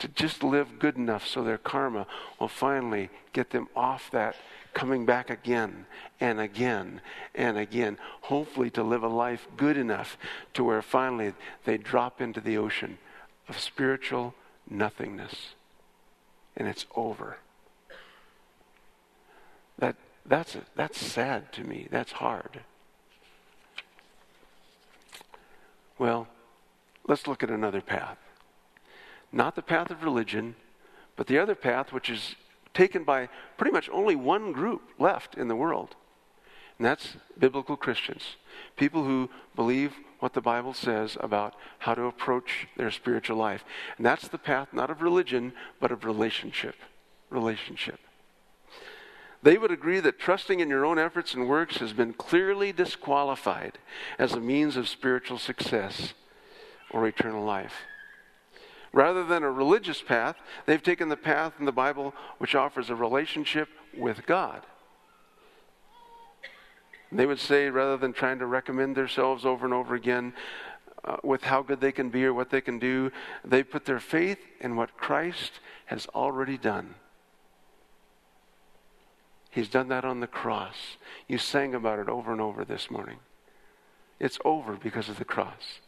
to 0.00 0.08
just 0.08 0.42
live 0.42 0.78
good 0.78 0.96
enough 0.96 1.26
so 1.26 1.42
their 1.42 1.58
karma 1.58 2.06
will 2.38 2.48
finally 2.48 3.08
get 3.32 3.50
them 3.50 3.68
off 3.74 4.10
that 4.10 4.34
coming 4.74 5.06
back 5.06 5.30
again 5.30 5.86
and 6.20 6.40
again 6.40 7.00
and 7.34 7.58
again, 7.58 7.98
hopefully 8.22 8.70
to 8.70 8.82
live 8.82 9.02
a 9.02 9.08
life 9.08 9.46
good 9.56 9.76
enough 9.76 10.16
to 10.54 10.64
where 10.64 10.82
finally 10.82 11.32
they 11.64 11.76
drop 11.76 12.20
into 12.20 12.40
the 12.40 12.56
ocean 12.56 12.98
of 13.48 13.58
spiritual 13.58 14.34
nothingness 14.68 15.54
and 16.56 16.68
it's 16.68 16.86
over. 16.94 17.38
That, 19.78 19.96
that's, 20.26 20.56
that's 20.76 20.98
sad 20.98 21.52
to 21.54 21.64
me. 21.64 21.88
That's 21.90 22.12
hard. 22.12 22.60
Well, 25.98 26.28
let's 27.06 27.26
look 27.26 27.42
at 27.42 27.50
another 27.50 27.80
path. 27.80 28.18
Not 29.32 29.54
the 29.54 29.62
path 29.62 29.90
of 29.90 30.02
religion, 30.02 30.54
but 31.16 31.26
the 31.26 31.38
other 31.38 31.54
path, 31.54 31.92
which 31.92 32.10
is 32.10 32.34
taken 32.74 33.04
by 33.04 33.28
pretty 33.56 33.72
much 33.72 33.88
only 33.90 34.16
one 34.16 34.52
group 34.52 34.82
left 34.98 35.34
in 35.36 35.48
the 35.48 35.56
world. 35.56 35.96
And 36.78 36.86
that's 36.86 37.16
biblical 37.38 37.76
Christians. 37.76 38.36
People 38.76 39.04
who 39.04 39.28
believe 39.54 39.94
what 40.20 40.32
the 40.32 40.40
Bible 40.40 40.72
says 40.72 41.16
about 41.20 41.54
how 41.80 41.94
to 41.94 42.04
approach 42.04 42.68
their 42.76 42.90
spiritual 42.90 43.36
life. 43.36 43.64
And 43.96 44.06
that's 44.06 44.28
the 44.28 44.38
path 44.38 44.68
not 44.72 44.90
of 44.90 45.02
religion, 45.02 45.52
but 45.78 45.92
of 45.92 46.04
relationship. 46.04 46.76
Relationship. 47.28 48.00
They 49.42 49.56
would 49.56 49.70
agree 49.70 50.00
that 50.00 50.18
trusting 50.18 50.60
in 50.60 50.68
your 50.68 50.84
own 50.84 50.98
efforts 50.98 51.34
and 51.34 51.48
works 51.48 51.78
has 51.78 51.92
been 51.92 52.12
clearly 52.12 52.72
disqualified 52.72 53.78
as 54.18 54.32
a 54.32 54.40
means 54.40 54.76
of 54.76 54.88
spiritual 54.88 55.38
success 55.38 56.12
or 56.90 57.06
eternal 57.06 57.44
life. 57.44 57.74
Rather 58.92 59.24
than 59.24 59.42
a 59.42 59.50
religious 59.50 60.02
path, 60.02 60.36
they've 60.66 60.82
taken 60.82 61.08
the 61.08 61.16
path 61.16 61.54
in 61.58 61.64
the 61.64 61.72
Bible 61.72 62.12
which 62.38 62.54
offers 62.54 62.90
a 62.90 62.94
relationship 62.94 63.68
with 63.96 64.26
God. 64.26 64.62
They 67.12 67.26
would 67.26 67.40
say, 67.40 67.68
rather 67.70 67.96
than 67.96 68.12
trying 68.12 68.38
to 68.38 68.46
recommend 68.46 68.96
themselves 68.96 69.44
over 69.44 69.64
and 69.64 69.74
over 69.74 69.94
again 69.94 70.32
uh, 71.04 71.16
with 71.24 71.42
how 71.42 71.62
good 71.62 71.80
they 71.80 71.92
can 71.92 72.10
be 72.10 72.24
or 72.24 72.34
what 72.34 72.50
they 72.50 72.60
can 72.60 72.78
do, 72.78 73.10
they 73.44 73.62
put 73.62 73.84
their 73.84 74.00
faith 74.00 74.38
in 74.60 74.76
what 74.76 74.96
Christ 74.96 75.60
has 75.86 76.06
already 76.08 76.56
done. 76.56 76.94
He's 79.50 79.68
done 79.68 79.88
that 79.88 80.04
on 80.04 80.20
the 80.20 80.28
cross. 80.28 80.96
You 81.26 81.38
sang 81.38 81.74
about 81.74 81.98
it 81.98 82.08
over 82.08 82.30
and 82.30 82.40
over 82.40 82.64
this 82.64 82.90
morning. 82.90 83.18
It's 84.20 84.38
over 84.44 84.74
because 84.74 85.08
of 85.08 85.18
the 85.18 85.24
cross. 85.24 85.80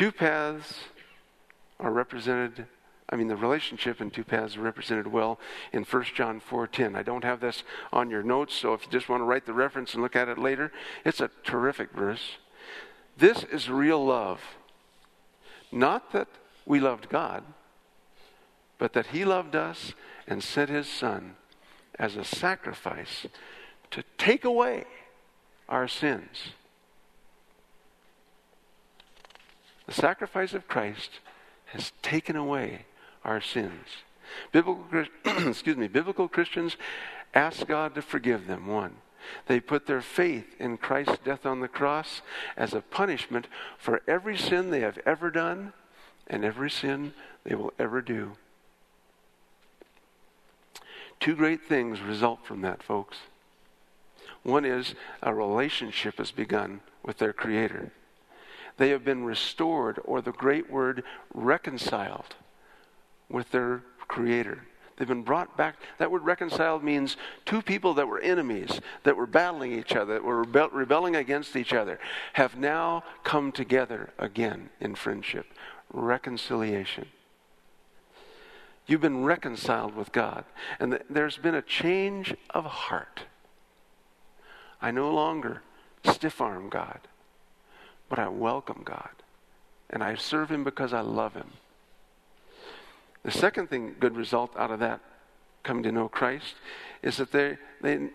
Two 0.00 0.12
paths 0.12 0.84
are 1.78 1.92
represented 1.92 2.66
I 3.10 3.16
mean, 3.16 3.26
the 3.26 3.36
relationship 3.36 4.00
in 4.00 4.10
two 4.10 4.22
paths 4.22 4.56
are 4.56 4.62
represented 4.62 5.08
well 5.08 5.38
in 5.72 5.82
1 5.82 6.04
John 6.14 6.40
4.10. 6.40 6.96
I 6.96 7.02
don't 7.02 7.24
have 7.24 7.40
this 7.40 7.64
on 7.92 8.08
your 8.08 8.22
notes, 8.22 8.54
so 8.54 8.72
if 8.72 8.86
you 8.86 8.92
just 8.92 9.08
want 9.08 9.20
to 9.20 9.24
write 9.24 9.46
the 9.46 9.52
reference 9.52 9.92
and 9.92 10.02
look 10.02 10.14
at 10.14 10.28
it 10.28 10.38
later, 10.38 10.70
it's 11.04 11.20
a 11.20 11.28
terrific 11.42 11.90
verse. 11.90 12.36
This 13.18 13.42
is 13.42 13.68
real 13.68 14.06
love. 14.06 14.40
Not 15.72 16.12
that 16.12 16.28
we 16.64 16.78
loved 16.78 17.08
God, 17.08 17.42
but 18.78 18.92
that 18.92 19.08
He 19.08 19.24
loved 19.24 19.56
us 19.56 19.92
and 20.28 20.42
sent 20.42 20.70
His 20.70 20.88
Son 20.88 21.34
as 21.98 22.14
a 22.14 22.24
sacrifice 22.24 23.26
to 23.90 24.04
take 24.16 24.44
away 24.44 24.84
our 25.68 25.88
sins. 25.88 26.52
The 29.90 29.94
sacrifice 29.94 30.54
of 30.54 30.68
Christ 30.68 31.18
has 31.66 31.90
taken 32.00 32.36
away 32.36 32.84
our 33.24 33.40
sins. 33.40 33.88
Biblical, 34.52 34.86
excuse 35.48 35.76
me, 35.76 35.88
biblical 35.88 36.28
Christians 36.28 36.76
ask 37.34 37.66
God 37.66 37.96
to 37.96 38.02
forgive 38.02 38.46
them. 38.46 38.68
One, 38.68 38.98
they 39.48 39.58
put 39.58 39.88
their 39.88 40.00
faith 40.00 40.54
in 40.60 40.76
Christ's 40.76 41.18
death 41.24 41.44
on 41.44 41.58
the 41.58 41.66
cross 41.66 42.22
as 42.56 42.72
a 42.72 42.82
punishment 42.82 43.48
for 43.78 44.00
every 44.06 44.38
sin 44.38 44.70
they 44.70 44.78
have 44.78 45.00
ever 45.04 45.28
done 45.28 45.72
and 46.28 46.44
every 46.44 46.70
sin 46.70 47.12
they 47.42 47.56
will 47.56 47.72
ever 47.76 48.00
do. 48.00 48.34
Two 51.18 51.34
great 51.34 51.64
things 51.64 52.00
result 52.00 52.46
from 52.46 52.60
that, 52.60 52.80
folks. 52.80 53.18
One 54.44 54.64
is 54.64 54.94
a 55.20 55.34
relationship 55.34 56.18
has 56.18 56.30
begun 56.30 56.78
with 57.02 57.18
their 57.18 57.32
Creator. 57.32 57.90
They 58.76 58.90
have 58.90 59.04
been 59.04 59.24
restored, 59.24 60.00
or 60.04 60.20
the 60.20 60.32
great 60.32 60.70
word 60.70 61.02
reconciled, 61.34 62.34
with 63.28 63.50
their 63.50 63.82
Creator. 64.08 64.66
They've 64.96 65.08
been 65.08 65.22
brought 65.22 65.56
back. 65.56 65.76
That 65.96 66.10
word 66.10 66.24
reconciled 66.24 66.84
means 66.84 67.16
two 67.46 67.62
people 67.62 67.94
that 67.94 68.06
were 68.06 68.18
enemies, 68.18 68.80
that 69.04 69.16
were 69.16 69.26
battling 69.26 69.72
each 69.72 69.96
other, 69.96 70.14
that 70.14 70.24
were 70.24 70.40
rebel- 70.42 70.68
rebelling 70.70 71.16
against 71.16 71.56
each 71.56 71.72
other, 71.72 71.98
have 72.34 72.58
now 72.58 73.04
come 73.24 73.50
together 73.50 74.10
again 74.18 74.68
in 74.78 74.94
friendship. 74.94 75.46
Reconciliation. 75.92 77.06
You've 78.86 79.00
been 79.00 79.24
reconciled 79.24 79.94
with 79.94 80.12
God, 80.12 80.44
and 80.78 80.92
th- 80.92 81.04
there's 81.08 81.38
been 81.38 81.54
a 81.54 81.62
change 81.62 82.34
of 82.50 82.64
heart. 82.64 83.22
I 84.82 84.90
no 84.90 85.10
longer 85.14 85.62
stiff 86.04 86.40
arm 86.40 86.68
God, 86.68 87.00
but 88.10 88.18
I 88.18 88.28
welcome 88.28 88.82
God, 88.84 89.08
and 89.88 90.02
I 90.02 90.16
serve 90.16 90.50
Him 90.50 90.64
because 90.64 90.92
I 90.92 91.00
love 91.00 91.32
Him. 91.32 91.52
The 93.22 93.30
second 93.30 93.70
thing, 93.70 93.94
good 93.98 94.16
result 94.16 94.54
out 94.56 94.70
of 94.70 94.80
that 94.80 95.00
coming 95.62 95.84
to 95.84 95.92
know 95.92 96.08
Christ, 96.08 96.56
is 97.02 97.16
that 97.16 97.32
they, 97.32 97.56
they 97.80 98.08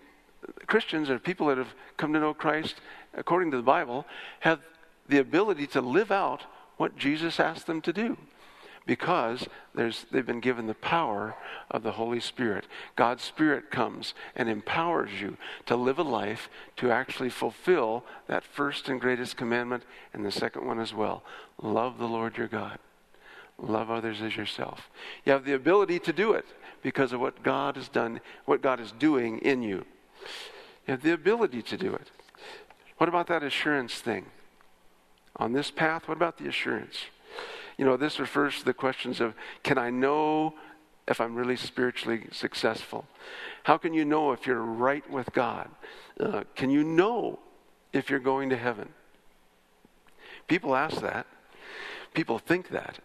Christians 0.67 1.09
or 1.09 1.17
people 1.17 1.47
that 1.47 1.57
have 1.57 1.73
come 1.97 2.13
to 2.13 2.19
know 2.19 2.33
Christ, 2.33 2.75
according 3.15 3.49
to 3.51 3.57
the 3.57 3.63
Bible, 3.63 4.05
have 4.41 4.59
the 5.07 5.17
ability 5.17 5.65
to 5.67 5.81
live 5.81 6.11
out 6.11 6.43
what 6.77 6.97
Jesus 6.97 7.39
asked 7.39 7.65
them 7.65 7.81
to 7.81 7.93
do 7.93 8.17
because 8.85 9.47
they've 9.73 10.25
been 10.25 10.39
given 10.39 10.67
the 10.67 10.73
power 10.75 11.35
of 11.71 11.83
the 11.83 11.93
Holy 11.93 12.19
Spirit. 12.19 12.65
God's 12.95 13.23
Spirit 13.23 13.71
comes 13.71 14.13
and 14.35 14.47
empowers 14.47 15.09
you 15.19 15.37
to 15.65 15.75
live 15.75 15.97
a 15.97 16.03
life 16.03 16.49
to 16.77 16.91
actually 16.91 17.29
fulfill 17.29 18.03
that 18.27 18.43
first 18.43 18.87
and 18.87 19.01
greatest 19.01 19.37
commandment 19.37 19.83
and 20.13 20.25
the 20.25 20.31
second 20.31 20.65
one 20.65 20.79
as 20.79 20.93
well 20.93 21.23
love 21.61 21.97
the 21.97 22.07
Lord 22.07 22.37
your 22.37 22.47
God. 22.47 22.79
Love 23.57 23.89
others 23.89 24.21
as 24.21 24.35
yourself. 24.35 24.89
You 25.23 25.31
have 25.31 25.45
the 25.45 25.53
ability 25.53 25.99
to 25.99 26.13
do 26.13 26.33
it 26.33 26.45
because 26.83 27.13
of 27.13 27.21
what 27.21 27.41
God 27.41 27.77
has 27.77 27.87
done, 27.87 28.19
what 28.45 28.61
God 28.61 28.79
is 28.79 28.91
doing 28.91 29.39
in 29.39 29.61
you. 29.61 29.85
You 30.85 30.91
have 30.91 31.01
the 31.01 31.13
ability 31.13 31.61
to 31.63 31.77
do 31.77 31.93
it. 31.93 32.11
What 32.97 33.07
about 33.07 33.27
that 33.27 33.43
assurance 33.43 33.95
thing? 33.95 34.25
On 35.37 35.53
this 35.53 35.71
path, 35.71 36.07
what 36.07 36.17
about 36.17 36.37
the 36.37 36.47
assurance? 36.47 37.05
You 37.77 37.85
know, 37.85 37.97
this 37.97 38.19
refers 38.19 38.59
to 38.59 38.65
the 38.65 38.73
questions 38.73 39.19
of 39.19 39.33
can 39.63 39.77
I 39.77 39.89
know 39.89 40.53
if 41.07 41.21
I'm 41.21 41.35
really 41.35 41.55
spiritually 41.55 42.27
successful? 42.31 43.05
How 43.63 43.77
can 43.77 43.93
you 43.93 44.05
know 44.05 44.31
if 44.31 44.47
you're 44.47 44.61
right 44.61 45.07
with 45.09 45.31
God? 45.33 45.69
Uh, 46.19 46.43
can 46.55 46.69
you 46.69 46.83
know 46.83 47.39
if 47.93 48.09
you're 48.09 48.19
going 48.19 48.49
to 48.49 48.57
heaven? 48.57 48.89
People 50.47 50.75
ask 50.75 51.01
that. 51.01 51.25
People 52.13 52.39
think 52.39 52.69
that. 52.69 52.99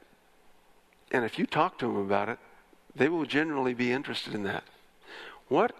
And 1.10 1.24
if 1.24 1.38
you 1.38 1.46
talk 1.46 1.78
to 1.78 1.86
them 1.86 1.96
about 1.96 2.28
it, 2.28 2.38
they 2.94 3.08
will 3.08 3.24
generally 3.24 3.74
be 3.74 3.92
interested 3.92 4.34
in 4.34 4.44
that. 4.44 4.64
What 5.48 5.74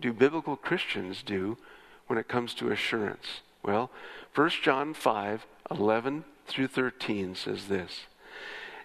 do 0.00 0.12
biblical 0.12 0.56
Christians 0.56 1.22
do 1.22 1.58
when 2.06 2.18
it 2.18 2.28
comes 2.28 2.54
to 2.54 2.70
assurance? 2.70 3.40
Well, 3.62 3.90
1 4.34 4.50
John 4.62 4.94
5 4.94 5.46
11 5.70 6.24
through 6.46 6.68
13 6.68 7.34
says 7.34 7.66
this. 7.66 8.06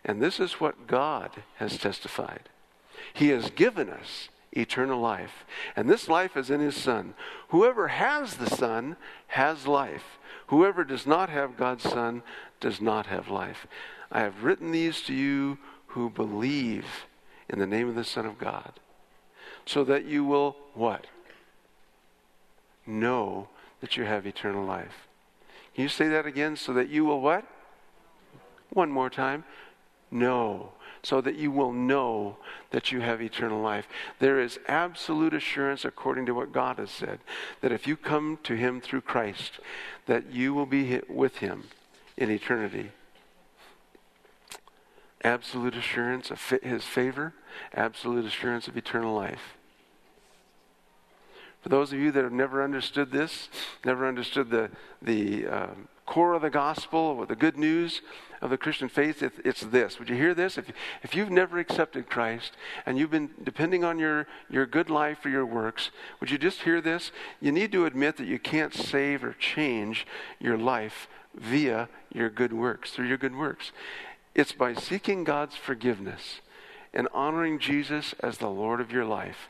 And 0.04 0.22
this 0.22 0.40
is 0.40 0.54
what 0.54 0.88
God 0.88 1.44
has 1.58 1.78
testified. 1.78 2.50
He 3.14 3.30
has 3.30 3.50
given 3.52 3.90
us 3.90 4.30
eternal 4.52 5.00
life, 5.00 5.46
and 5.76 5.90
this 5.90 6.10
life 6.10 6.36
is 6.36 6.50
in 6.50 6.60
His 6.60 6.76
Son. 6.76 7.14
Whoever 7.50 7.88
has 7.90 8.36
the 8.36 8.50
Son 8.50 8.98
has 9.28 9.68
life. 9.68 10.20
Whoever 10.48 10.84
does 10.84 11.08
not 11.08 11.30
have 11.30 11.56
God's 11.56 11.84
Son 11.84 12.24
does 12.60 12.82
not 12.82 13.06
have 13.06 13.30
life. 13.30 13.66
I 14.12 14.22
have 14.22 14.44
written 14.44 14.72
these 14.72 15.02
to 15.04 15.14
you 15.14 15.58
who 15.88 16.10
believe 16.10 16.86
in 17.48 17.60
the 17.60 17.68
name 17.68 17.88
of 17.88 17.96
the 17.96 18.04
Son 18.04 18.26
of 18.26 18.38
God, 18.38 18.74
so 19.66 19.84
that 19.86 20.06
you 20.06 20.26
will 20.26 20.58
what? 20.74 21.08
Know 22.86 23.48
that 23.80 23.96
you 23.96 24.04
have 24.04 24.26
eternal 24.26 24.66
life. 24.66 25.08
Can 25.76 25.84
you 25.84 25.90
say 25.90 26.10
that 26.10 26.26
again? 26.26 26.56
So 26.58 26.74
that 26.74 26.90
you 26.90 27.06
will 27.06 27.22
what? 27.22 27.46
One 28.72 28.92
more 28.92 29.10
time. 29.10 29.46
Know. 30.12 30.74
So 31.04 31.20
that 31.22 31.36
you 31.36 31.50
will 31.50 31.72
know 31.72 32.38
that 32.70 32.92
you 32.92 33.02
have 33.02 33.24
eternal 33.24 33.60
life. 33.60 33.88
There 34.20 34.40
is 34.40 34.60
absolute 34.68 35.34
assurance, 35.34 35.84
according 35.84 36.28
to 36.28 36.34
what 36.34 36.52
God 36.52 36.78
has 36.78 36.92
said, 36.92 37.20
that 37.62 37.72
if 37.72 37.88
you 37.88 37.98
come 37.98 38.38
to 38.44 38.56
Him 38.56 38.80
through 38.80 39.02
Christ, 39.02 39.60
that 40.06 40.32
you 40.32 40.54
will 40.54 40.68
be 40.68 41.02
with 41.10 41.38
Him 41.38 41.64
in 42.18 42.30
eternity 42.30 42.92
absolute 45.24 45.76
assurance 45.76 46.32
of 46.32 46.42
his 46.64 46.84
favor, 46.84 47.34
absolute 47.74 48.26
assurance 48.26 48.68
of 48.68 48.78
eternal 48.78 49.14
life. 49.14 49.58
For 51.62 51.70
those 51.70 51.94
of 51.94 52.00
you 52.00 52.12
that 52.12 52.24
have 52.24 52.34
never 52.34 52.64
understood 52.64 53.12
this, 53.12 53.50
never 53.86 54.08
understood 54.08 54.50
the, 54.50 54.72
the 55.02 55.46
um, 55.48 55.88
core 56.12 56.34
of 56.34 56.42
the 56.42 56.50
gospel 56.50 57.00
or 57.00 57.26
the 57.26 57.38
good 57.38 57.58
news 57.58 58.02
of 58.42 58.50
the 58.50 58.58
Christian 58.58 58.90
faith, 58.90 59.24
it, 59.24 59.32
it's 59.46 59.62
this. 59.62 59.98
Would 59.98 60.10
you 60.10 60.16
hear 60.18 60.34
this? 60.34 60.58
If, 60.58 60.70
if 61.04 61.16
you've 61.16 61.32
never 61.32 61.58
accepted 61.58 62.10
Christ 62.10 62.52
and 62.86 62.98
you've 62.98 63.12
been 63.12 63.30
depending 63.42 63.86
on 63.86 63.98
your, 63.98 64.28
your 64.50 64.66
good 64.66 64.90
life 64.90 65.26
or 65.26 65.30
your 65.30 65.46
works, 65.46 65.90
would 66.20 66.30
you 66.30 66.38
just 66.38 66.64
hear 66.64 66.82
this? 66.82 67.14
You 67.40 67.54
need 67.54 67.72
to 67.72 67.86
admit 67.86 68.18
that 68.18 68.28
you 68.28 68.40
can't 68.40 68.74
save 68.74 69.24
or 69.24 69.32
change 69.40 70.06
your 70.38 70.58
life 70.58 71.08
via 71.34 71.88
your 72.14 72.30
good 72.30 72.52
works, 72.52 72.92
through 72.92 73.08
your 73.08 73.18
good 73.18 73.38
works. 73.38 73.72
It's 74.36 74.52
by 74.52 74.74
seeking 74.74 75.24
God's 75.24 75.56
forgiveness 75.56 76.42
and 76.94 77.08
honoring 77.14 77.58
Jesus 77.58 78.14
as 78.20 78.38
the 78.38 78.50
Lord 78.50 78.82
of 78.82 78.92
your 78.92 79.06
life 79.06 79.48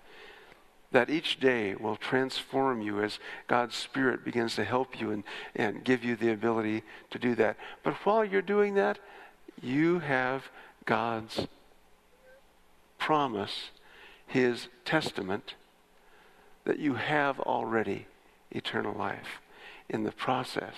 that 0.92 1.10
each 1.10 1.40
day 1.40 1.76
will 1.76 1.96
transform 1.96 2.82
you 2.82 3.02
as 3.02 3.20
God's 3.48 3.76
Spirit 3.76 4.26
begins 4.26 4.56
to 4.56 4.66
help 4.66 5.00
you 5.00 5.12
and, 5.12 5.24
and 5.56 5.84
give 5.84 6.04
you 6.04 6.16
the 6.16 6.32
ability 6.32 6.84
to 7.10 7.20
do 7.20 7.34
that. 7.36 7.58
But 7.84 7.94
while 8.06 8.26
you're 8.26 8.42
doing 8.42 8.74
that, 8.76 9.00
you 9.62 10.00
have 10.00 10.50
God's 10.86 11.48
promise, 12.98 13.70
His 14.28 14.68
testament, 14.84 15.56
that 16.66 16.80
you 16.80 16.96
have 16.96 17.40
already 17.40 18.08
eternal 18.52 18.94
life 18.94 19.42
in 19.90 20.04
the 20.04 20.12
process. 20.12 20.76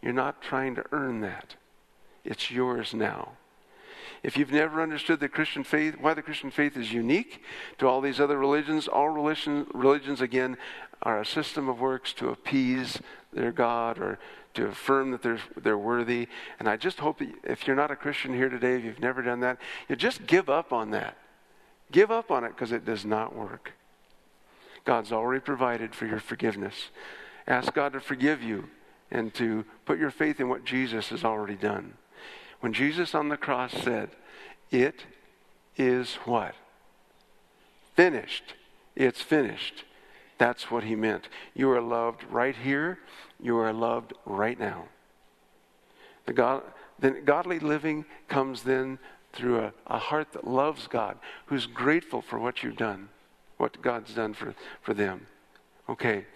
You're 0.00 0.12
not 0.12 0.42
trying 0.42 0.74
to 0.76 0.84
earn 0.90 1.20
that. 1.20 1.54
It's 2.24 2.50
yours 2.50 2.94
now. 2.94 3.32
If 4.22 4.36
you've 4.36 4.52
never 4.52 4.80
understood 4.80 5.18
the 5.18 5.28
Christian 5.28 5.64
faith, 5.64 5.96
why 6.00 6.14
the 6.14 6.22
Christian 6.22 6.50
faith 6.50 6.76
is 6.76 6.92
unique 6.92 7.42
to 7.78 7.88
all 7.88 8.00
these 8.00 8.20
other 8.20 8.38
religions, 8.38 8.86
all 8.86 9.08
religion, 9.08 9.66
religions, 9.74 10.20
again, 10.20 10.56
are 11.02 11.20
a 11.20 11.26
system 11.26 11.68
of 11.68 11.80
works 11.80 12.12
to 12.14 12.28
appease 12.28 13.00
their 13.32 13.50
God 13.50 13.98
or 13.98 14.20
to 14.54 14.66
affirm 14.66 15.10
that 15.10 15.22
they're, 15.22 15.40
they're 15.56 15.78
worthy. 15.78 16.28
And 16.60 16.68
I 16.68 16.76
just 16.76 17.00
hope 17.00 17.18
that 17.18 17.32
if 17.42 17.66
you're 17.66 17.74
not 17.74 17.90
a 17.90 17.96
Christian 17.96 18.32
here 18.34 18.48
today, 18.48 18.76
if 18.76 18.84
you've 18.84 19.00
never 19.00 19.22
done 19.22 19.40
that, 19.40 19.58
you 19.88 19.96
just 19.96 20.26
give 20.26 20.48
up 20.48 20.72
on 20.72 20.90
that. 20.90 21.16
Give 21.90 22.10
up 22.10 22.30
on 22.30 22.44
it 22.44 22.50
because 22.50 22.70
it 22.70 22.84
does 22.84 23.04
not 23.04 23.34
work. 23.34 23.72
God's 24.84 25.12
already 25.12 25.40
provided 25.40 25.94
for 25.94 26.06
your 26.06 26.20
forgiveness. 26.20 26.90
Ask 27.46 27.74
God 27.74 27.92
to 27.94 28.00
forgive 28.00 28.42
you 28.42 28.68
and 29.10 29.34
to 29.34 29.64
put 29.84 29.98
your 29.98 30.10
faith 30.10 30.40
in 30.40 30.48
what 30.48 30.64
Jesus 30.64 31.08
has 31.08 31.24
already 31.24 31.56
done. 31.56 31.94
When 32.62 32.72
Jesus 32.72 33.12
on 33.12 33.28
the 33.28 33.36
cross 33.36 33.72
said, 33.72 34.10
It 34.70 35.04
is 35.76 36.14
what? 36.24 36.54
Finished. 37.96 38.54
It's 38.94 39.20
finished. 39.20 39.84
That's 40.38 40.70
what 40.70 40.84
he 40.84 40.94
meant. 40.94 41.28
You 41.54 41.72
are 41.72 41.80
loved 41.80 42.22
right 42.30 42.54
here. 42.54 43.00
You 43.40 43.58
are 43.58 43.72
loved 43.72 44.12
right 44.24 44.58
now. 44.60 44.84
The 46.26 46.34
God, 46.34 46.62
then 47.00 47.24
godly 47.24 47.58
living 47.58 48.04
comes 48.28 48.62
then 48.62 49.00
through 49.32 49.58
a, 49.58 49.72
a 49.88 49.98
heart 49.98 50.32
that 50.32 50.46
loves 50.46 50.86
God, 50.86 51.18
who's 51.46 51.66
grateful 51.66 52.22
for 52.22 52.38
what 52.38 52.62
you've 52.62 52.76
done, 52.76 53.08
what 53.56 53.82
God's 53.82 54.14
done 54.14 54.34
for, 54.34 54.54
for 54.82 54.94
them. 54.94 55.26
Okay, 55.88 56.26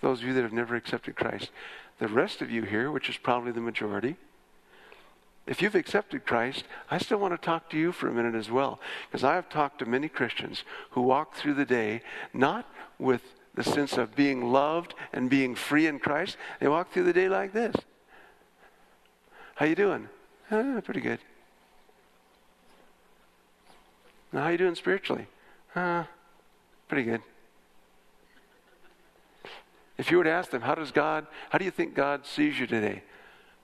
those 0.00 0.22
of 0.22 0.28
you 0.28 0.32
that 0.32 0.44
have 0.44 0.52
never 0.54 0.76
accepted 0.76 1.14
Christ, 1.14 1.50
the 1.98 2.08
rest 2.08 2.40
of 2.40 2.50
you 2.50 2.62
here, 2.62 2.90
which 2.90 3.10
is 3.10 3.18
probably 3.18 3.52
the 3.52 3.60
majority, 3.60 4.16
if 5.46 5.62
you've 5.62 5.76
accepted 5.76 6.26
Christ, 6.26 6.64
I 6.90 6.98
still 6.98 7.18
want 7.18 7.32
to 7.34 7.38
talk 7.38 7.70
to 7.70 7.78
you 7.78 7.92
for 7.92 8.08
a 8.08 8.12
minute 8.12 8.34
as 8.34 8.50
well. 8.50 8.80
Because 9.08 9.22
I 9.22 9.34
have 9.34 9.48
talked 9.48 9.78
to 9.78 9.86
many 9.86 10.08
Christians 10.08 10.64
who 10.90 11.02
walk 11.02 11.36
through 11.36 11.54
the 11.54 11.64
day 11.64 12.02
not 12.32 12.68
with 12.98 13.22
the 13.54 13.62
sense 13.62 13.96
of 13.96 14.16
being 14.16 14.52
loved 14.52 14.94
and 15.12 15.30
being 15.30 15.54
free 15.54 15.86
in 15.86 15.98
Christ. 15.98 16.36
They 16.60 16.68
walk 16.68 16.92
through 16.92 17.04
the 17.04 17.12
day 17.12 17.28
like 17.28 17.52
this. 17.52 17.74
How 19.54 19.66
you 19.66 19.74
doing? 19.74 20.08
Eh, 20.50 20.80
pretty 20.80 21.00
good. 21.00 21.20
Now, 24.32 24.42
how 24.42 24.48
you 24.48 24.58
doing 24.58 24.74
spiritually? 24.74 25.26
Uh, 25.74 26.04
pretty 26.88 27.04
good. 27.04 27.22
If 29.96 30.10
you 30.10 30.18
were 30.18 30.24
to 30.24 30.30
ask 30.30 30.50
them, 30.50 30.60
how 30.60 30.74
does 30.74 30.90
God, 30.90 31.26
how 31.50 31.58
do 31.58 31.64
you 31.64 31.70
think 31.70 31.94
God 31.94 32.26
sees 32.26 32.58
you 32.58 32.66
today? 32.66 33.02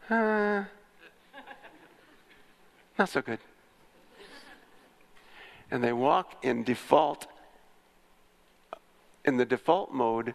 Uh, 0.09 0.65
not 3.03 3.09
so 3.09 3.21
good. 3.21 3.41
And 5.73 5.83
they 5.83 5.93
walk 5.93 6.45
in 6.45 6.63
default, 6.63 7.27
in 9.25 9.39
the 9.39 9.45
default 9.45 9.93
mode 9.93 10.35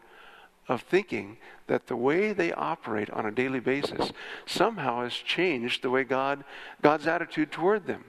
of 0.68 0.82
thinking 0.82 1.38
that 1.68 1.88
the 1.88 1.96
way 1.96 2.34
they 2.34 2.52
operate 2.52 3.10
on 3.12 3.26
a 3.26 3.32
daily 3.32 3.62
basis 3.62 4.12
somehow 4.46 5.04
has 5.04 5.14
changed 5.14 5.82
the 5.82 5.90
way 5.90 6.04
God, 6.04 6.44
God's 6.82 7.08
attitude 7.08 7.54
toward 7.54 7.88
them. 7.88 8.04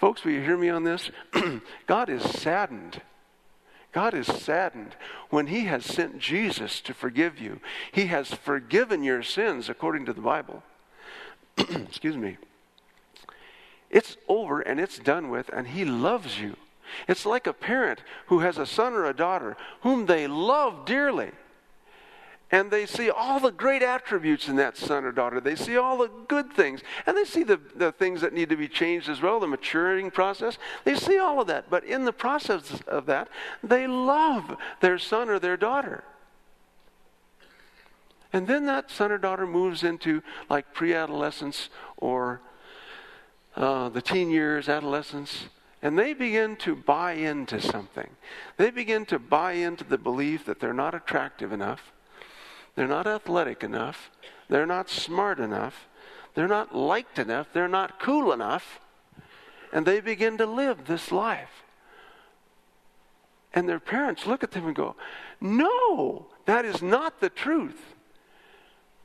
Folks, 0.00 0.24
will 0.24 0.32
you 0.32 0.40
hear 0.40 0.56
me 0.56 0.68
on 0.68 0.82
this? 0.82 1.12
God 1.86 2.10
is 2.10 2.24
saddened. 2.24 3.00
God 3.92 4.14
is 4.14 4.26
saddened 4.26 4.96
when 5.28 5.46
He 5.46 5.66
has 5.66 5.84
sent 5.84 6.18
Jesus 6.18 6.80
to 6.80 6.92
forgive 6.92 7.38
you. 7.38 7.60
He 7.92 8.06
has 8.06 8.34
forgiven 8.34 9.04
your 9.04 9.22
sins 9.22 9.68
according 9.68 10.06
to 10.06 10.12
the 10.12 10.20
Bible. 10.20 10.64
Excuse 11.56 12.16
me. 12.16 12.36
It's 13.90 14.16
over 14.28 14.60
and 14.60 14.78
it's 14.78 14.98
done 14.98 15.30
with, 15.30 15.48
and 15.50 15.68
He 15.68 15.84
loves 15.84 16.40
you. 16.40 16.56
It's 17.08 17.26
like 17.26 17.46
a 17.46 17.52
parent 17.52 18.02
who 18.26 18.40
has 18.40 18.58
a 18.58 18.66
son 18.66 18.94
or 18.94 19.04
a 19.04 19.14
daughter 19.14 19.56
whom 19.82 20.06
they 20.06 20.26
love 20.26 20.84
dearly 20.84 21.30
and 22.52 22.70
they 22.70 22.84
see 22.84 23.10
all 23.10 23.38
the 23.38 23.52
great 23.52 23.82
attributes 23.82 24.48
in 24.48 24.56
that 24.56 24.76
son 24.76 25.04
or 25.04 25.12
daughter. 25.12 25.40
They 25.40 25.54
see 25.54 25.76
all 25.76 25.98
the 25.98 26.10
good 26.26 26.52
things, 26.52 26.80
and 27.06 27.16
they 27.16 27.24
see 27.24 27.44
the, 27.44 27.60
the 27.76 27.92
things 27.92 28.20
that 28.22 28.32
need 28.32 28.48
to 28.48 28.56
be 28.56 28.68
changed 28.68 29.08
as 29.08 29.22
well, 29.22 29.38
the 29.38 29.46
maturing 29.46 30.10
process. 30.10 30.58
They 30.84 30.96
see 30.96 31.18
all 31.18 31.40
of 31.40 31.46
that, 31.46 31.70
but 31.70 31.84
in 31.84 32.04
the 32.04 32.12
process 32.12 32.80
of 32.88 33.06
that, 33.06 33.28
they 33.62 33.86
love 33.86 34.56
their 34.80 34.98
son 34.98 35.28
or 35.28 35.38
their 35.38 35.56
daughter. 35.56 36.02
And 38.32 38.46
then 38.46 38.66
that 38.66 38.90
son 38.90 39.12
or 39.12 39.18
daughter 39.18 39.46
moves 39.46 39.82
into 39.82 40.22
like 40.48 40.72
pre 40.72 40.94
adolescence 40.94 41.68
or 41.96 42.40
uh, 43.56 43.88
the 43.88 44.02
teen 44.02 44.30
years, 44.30 44.68
adolescence, 44.68 45.46
and 45.82 45.98
they 45.98 46.12
begin 46.12 46.56
to 46.56 46.74
buy 46.74 47.12
into 47.12 47.60
something. 47.60 48.10
They 48.56 48.70
begin 48.70 49.06
to 49.06 49.18
buy 49.18 49.52
into 49.52 49.84
the 49.84 49.98
belief 49.98 50.44
that 50.46 50.60
they're 50.60 50.74
not 50.74 50.94
attractive 50.94 51.52
enough 51.52 51.92
they're 52.74 52.88
not 52.88 53.06
athletic 53.06 53.62
enough. 53.62 54.10
They're 54.48 54.66
not 54.66 54.88
smart 54.88 55.38
enough. 55.38 55.88
They're 56.34 56.48
not 56.48 56.74
liked 56.74 57.18
enough. 57.18 57.48
They're 57.52 57.68
not 57.68 58.00
cool 58.00 58.32
enough. 58.32 58.80
And 59.72 59.86
they 59.86 60.00
begin 60.00 60.38
to 60.38 60.46
live 60.46 60.86
this 60.86 61.12
life. 61.12 61.64
And 63.52 63.68
their 63.68 63.80
parents 63.80 64.26
look 64.26 64.44
at 64.44 64.52
them 64.52 64.66
and 64.66 64.76
go, 64.76 64.96
No, 65.40 66.28
that 66.46 66.64
is 66.64 66.80
not 66.80 67.20
the 67.20 67.28
truth. 67.28 67.96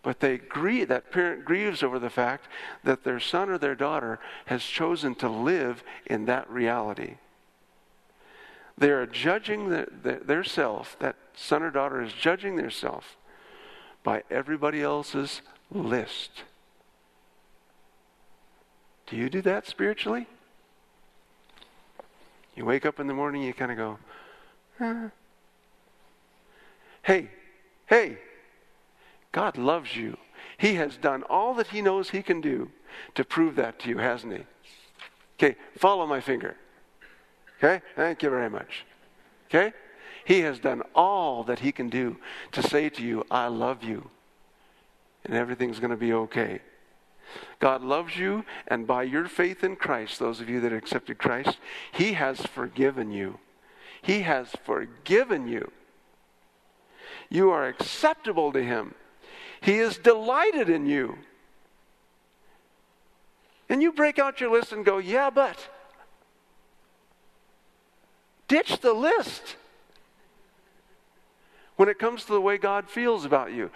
But 0.05 0.19
they 0.19 0.37
grieve, 0.37 0.89
that 0.89 1.11
parent 1.11 1.45
grieves 1.45 1.81
over 1.81 1.97
the 1.97 2.11
fact 2.11 2.45
that 2.83 3.03
their 3.03 3.19
son 3.19 3.49
or 3.49 3.57
their 3.57 3.73
daughter 3.73 4.19
has 4.45 4.63
chosen 4.63 5.15
to 5.15 5.27
live 5.27 5.83
in 6.05 6.25
that 6.25 6.47
reality. 6.47 7.15
They 8.77 8.91
are 8.91 9.07
judging 9.07 9.69
their, 9.69 9.87
their, 9.91 10.19
their 10.19 10.43
self, 10.43 10.95
that 10.99 11.15
son 11.33 11.63
or 11.63 11.71
daughter 11.71 12.03
is 12.03 12.13
judging 12.13 12.55
their 12.55 12.69
self 12.69 13.17
by 14.03 14.21
everybody 14.29 14.83
else's 14.83 15.41
list. 15.71 16.43
Do 19.07 19.15
you 19.15 19.27
do 19.27 19.41
that 19.41 19.65
spiritually? 19.65 20.27
You 22.55 22.65
wake 22.65 22.85
up 22.85 22.99
in 22.99 23.07
the 23.07 23.15
morning, 23.15 23.41
you 23.41 23.55
kind 23.55 23.71
of 23.71 23.77
go, 23.77 23.97
huh. 24.77 25.09
hey, 27.01 27.31
hey, 27.87 28.19
God 29.35 29.57
loves 29.57 29.97
you. 29.97 30.15
He 30.57 30.75
has 30.75 30.95
done 30.95 31.23
all 31.23 31.55
that 31.55 31.67
He 31.67 31.81
knows 31.81 32.09
He 32.09 32.23
can 32.23 32.39
do 32.39 32.71
to 33.15 33.25
prove 33.25 33.57
that 33.57 33.79
to 33.79 33.89
you, 33.89 33.97
hasn't 33.97 34.31
He? 34.31 34.43
Okay, 35.37 35.59
follow 35.77 36.07
my 36.07 36.21
finger. 36.21 36.55
Okay, 37.57 37.83
thank 37.97 38.23
you 38.23 38.29
very 38.29 38.49
much. 38.49 38.85
Okay? 39.47 39.73
He 40.23 40.39
has 40.39 40.57
done 40.57 40.83
all 40.95 41.43
that 41.43 41.59
He 41.59 41.73
can 41.73 41.89
do 41.89 42.15
to 42.53 42.63
say 42.63 42.87
to 42.87 43.03
you, 43.03 43.25
I 43.29 43.47
love 43.47 43.83
you, 43.83 44.09
and 45.25 45.35
everything's 45.35 45.79
going 45.79 45.91
to 45.91 45.97
be 45.97 46.13
okay. 46.13 46.61
God 47.59 47.81
loves 47.81 48.15
you, 48.15 48.45
and 48.69 48.87
by 48.87 49.03
your 49.03 49.27
faith 49.27 49.65
in 49.65 49.75
Christ, 49.75 50.17
those 50.17 50.39
of 50.39 50.47
you 50.47 50.61
that 50.61 50.71
accepted 50.71 51.17
Christ, 51.17 51.57
He 51.91 52.13
has 52.13 52.39
forgiven 52.39 53.11
you. 53.11 53.39
He 54.01 54.21
has 54.21 54.55
forgiven 54.63 55.49
you. 55.49 55.73
You 57.29 57.49
are 57.49 57.67
acceptable 57.67 58.53
to 58.53 58.63
Him. 58.63 58.95
He 59.65 59.79
is 59.79 59.97
delighted 59.97 60.69
in 60.69 60.85
you. 60.85 61.17
And 63.67 63.81
you 63.81 63.91
break 63.91 64.19
out 64.19 64.39
your 64.39 64.51
list 64.51 64.71
and 64.71 64.85
go, 64.85 64.99
yeah, 64.99 65.31
but. 65.31 65.57
Ditch 68.47 68.79
the 68.81 68.93
list 68.93 69.55
when 71.77 71.89
it 71.89 71.97
comes 71.97 72.25
to 72.25 72.33
the 72.33 72.39
way 72.39 72.59
God 72.59 72.87
feels 72.87 73.25
about 73.25 73.53
you. 73.53 73.71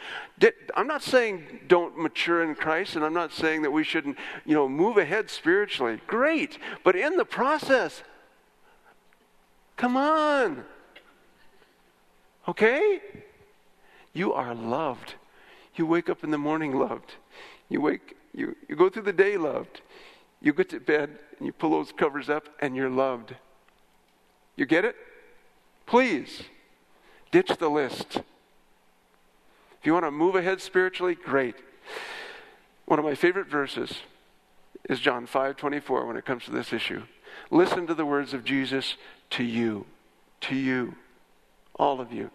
I'm 0.76 0.86
not 0.86 1.02
saying 1.02 1.62
don't 1.68 1.98
mature 1.98 2.44
in 2.44 2.54
Christ, 2.54 2.96
and 2.96 3.04
I'm 3.04 3.16
not 3.16 3.34
saying 3.34 3.64
that 3.64 3.72
we 3.72 3.84
shouldn't, 3.84 4.20
you 4.46 4.54
know, 4.54 4.70
move 4.70 4.98
ahead 4.98 5.32
spiritually. 5.32 6.00
Great. 6.06 6.60
But 6.84 6.96
in 6.98 7.18
the 7.18 7.26
process, 7.26 8.04
come 9.76 9.98
on. 9.98 10.66
Okay? 12.48 13.02
You 14.14 14.34
are 14.34 14.54
loved. 14.54 15.16
You 15.80 15.86
wake 15.86 16.10
up 16.10 16.26
in 16.26 16.30
the 16.30 16.38
morning 16.38 16.78
loved. 16.78 17.14
You 17.70 17.80
wake 17.80 18.18
you, 18.34 18.54
you 18.68 18.76
go 18.76 18.90
through 18.90 19.04
the 19.04 19.14
day 19.14 19.38
loved. 19.38 19.80
You 20.42 20.52
get 20.52 20.68
to 20.72 20.80
bed 20.82 21.18
and 21.38 21.48
you 21.48 21.54
pull 21.54 21.72
those 21.72 21.94
covers 21.94 22.30
up 22.30 22.50
and 22.60 22.76
you're 22.76 22.90
loved. 22.90 23.34
You 24.58 24.66
get 24.66 24.84
it? 24.84 24.98
Please. 25.86 26.44
Ditch 27.32 27.48
the 27.60 27.70
list. 27.70 28.18
If 28.18 29.86
you 29.86 29.94
want 29.94 30.04
to 30.04 30.12
move 30.12 30.36
ahead 30.36 30.60
spiritually, 30.60 31.16
great. 31.16 31.56
One 32.84 33.00
of 33.00 33.06
my 33.06 33.16
favorite 33.16 33.48
verses 33.48 34.00
is 34.90 35.00
John 35.00 35.26
5 35.26 35.56
24 35.56 36.06
when 36.06 36.18
it 36.18 36.26
comes 36.26 36.44
to 36.44 36.52
this 36.52 36.74
issue. 36.74 37.04
Listen 37.52 37.88
to 37.88 37.94
the 37.94 38.06
words 38.06 38.34
of 38.34 38.44
Jesus 38.44 38.98
to 39.30 39.46
you, 39.46 39.86
to 40.42 40.58
you, 40.58 40.96
all 41.76 42.02
of 42.02 42.12
you. 42.12 42.32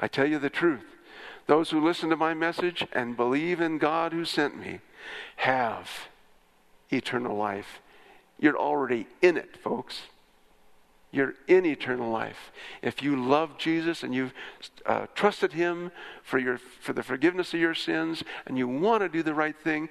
I 0.00 0.08
tell 0.08 0.26
you 0.26 0.40
the 0.40 0.50
truth. 0.50 0.89
Those 1.50 1.70
who 1.70 1.84
listen 1.84 2.10
to 2.10 2.16
my 2.16 2.32
message 2.32 2.86
and 2.92 3.16
believe 3.16 3.60
in 3.60 3.78
God 3.78 4.12
who 4.12 4.24
sent 4.24 4.56
me 4.56 4.78
have 5.38 5.90
eternal 6.90 7.36
life. 7.36 7.80
You're 8.38 8.56
already 8.56 9.08
in 9.20 9.36
it, 9.36 9.56
folks. 9.56 10.02
You're 11.10 11.34
in 11.48 11.66
eternal 11.66 12.08
life. 12.08 12.52
If 12.82 13.02
you 13.02 13.16
love 13.16 13.58
Jesus 13.58 14.04
and 14.04 14.14
you've 14.14 14.32
uh, 14.86 15.06
trusted 15.16 15.54
Him 15.54 15.90
for, 16.22 16.38
your, 16.38 16.56
for 16.56 16.92
the 16.92 17.02
forgiveness 17.02 17.52
of 17.52 17.58
your 17.58 17.74
sins 17.74 18.22
and 18.46 18.56
you 18.56 18.68
want 18.68 19.02
to 19.02 19.08
do 19.08 19.24
the 19.24 19.34
right 19.34 19.58
thing, 19.58 19.88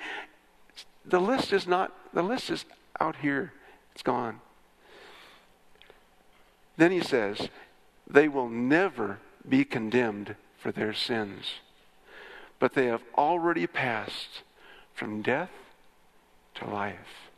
the 1.04 1.20
list 1.20 1.52
is 1.52 1.68
not, 1.68 1.94
the 2.14 2.24
list 2.24 2.50
is 2.50 2.64
out 3.02 3.18
here. 3.18 3.52
It's 3.92 4.02
gone. 4.02 4.40
Then 6.78 6.92
he 6.92 7.02
says, 7.02 7.50
they 8.10 8.30
will 8.30 8.48
never 8.48 9.20
be 9.46 9.66
condemned 9.66 10.38
for 10.60 10.72
their 10.72 10.94
sins, 10.94 11.46
but 12.60 12.74
they 12.74 12.88
have 12.88 13.04
already 13.18 13.66
passed 13.66 14.44
from 14.94 15.22
death 15.22 15.52
to 16.56 16.66
life. 16.66 17.30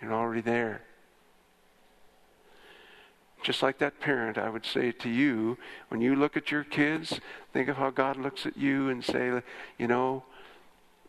You're 0.00 0.12
already 0.12 0.42
there. 0.42 0.82
Just 3.42 3.62
like 3.62 3.78
that 3.78 4.00
parent, 4.00 4.38
I 4.38 4.50
would 4.50 4.66
say 4.66 4.92
to 4.92 5.08
you, 5.08 5.56
when 5.88 6.00
you 6.00 6.16
look 6.16 6.36
at 6.36 6.50
your 6.50 6.64
kids, 6.64 7.20
think 7.52 7.68
of 7.68 7.76
how 7.76 7.90
God 7.90 8.16
looks 8.16 8.44
at 8.44 8.56
you 8.56 8.88
and 8.88 9.04
say, 9.04 9.40
you 9.78 9.86
know, 9.86 10.24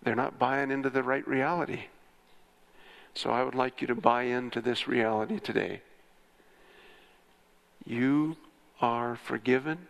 they're 0.04 0.16
not 0.16 0.40
buying 0.40 0.72
into 0.72 0.90
the 0.90 1.04
right 1.04 1.28
reality. 1.28 1.86
So 3.14 3.32
I 3.32 3.44
would 3.44 3.56
like 3.56 3.82
you 3.82 3.88
to 3.88 3.96
buy 3.96 4.24
into 4.24 4.62
this 4.62 4.88
reality 4.88 5.40
today. 5.40 5.82
You 7.86 8.38
are 8.80 9.16
forgiven. 9.16 9.88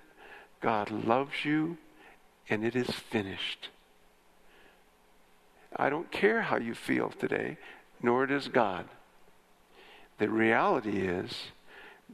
God 0.61 0.91
loves 0.91 1.45
you, 1.45 1.77
and 2.49 2.65
it 2.65 2.75
is 2.75 2.89
finished. 2.89 3.69
I 5.75 5.89
don't 5.89 6.11
care 6.11 6.41
how 6.41 6.57
you 6.57 6.73
feel 6.73 7.09
today, 7.09 7.57
nor 8.01 8.25
does 8.25 8.47
God. 8.47 8.85
The 10.17 10.29
reality 10.29 11.07
is, 11.07 11.51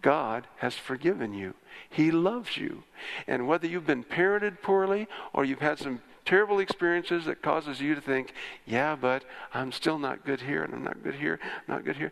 God 0.02 0.48
has 0.58 0.76
forgiven 0.76 1.34
you. 1.34 1.54
He 1.90 2.12
loves 2.12 2.58
you. 2.58 2.84
And 3.28 3.48
whether 3.48 3.68
you've 3.68 3.88
been 3.88 4.04
parented 4.04 4.62
poorly 4.62 5.08
or 5.32 5.46
you've 5.46 5.60
had 5.60 5.80
some 5.80 6.02
terrible 6.26 6.60
experiences 6.60 7.26
that 7.26 7.42
causes 7.42 7.80
you 7.80 7.96
to 7.96 8.02
think, 8.02 8.34
yeah, 8.66 8.96
but 8.96 9.24
I'm 9.54 9.72
still 9.72 10.00
not 10.00 10.26
good 10.26 10.42
here 10.42 10.64
and 10.64 10.74
I'm 10.74 10.84
not 10.84 11.04
good 11.04 11.16
here, 11.16 11.40
I'm 11.44 11.76
not 11.76 11.86
good 11.86 11.98
here. 11.98 12.12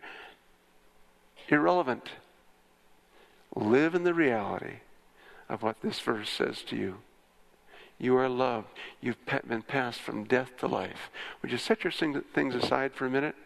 irrelevant. 1.48 2.10
Live 3.54 3.94
in 3.94 4.04
the 4.04 4.14
reality 4.14 4.76
of 5.52 5.62
what 5.62 5.82
this 5.82 6.00
verse 6.00 6.30
says 6.30 6.62
to 6.62 6.76
you. 6.76 6.96
You 7.98 8.16
are 8.16 8.28
loved. 8.28 8.68
You've 9.02 9.18
been 9.46 9.60
passed 9.60 10.00
from 10.00 10.24
death 10.24 10.56
to 10.58 10.66
life. 10.66 11.10
Would 11.42 11.52
you 11.52 11.58
set 11.58 11.84
your 11.84 11.92
things 11.92 12.54
aside 12.54 12.94
for 12.94 13.04
a 13.04 13.10
minute? 13.10 13.36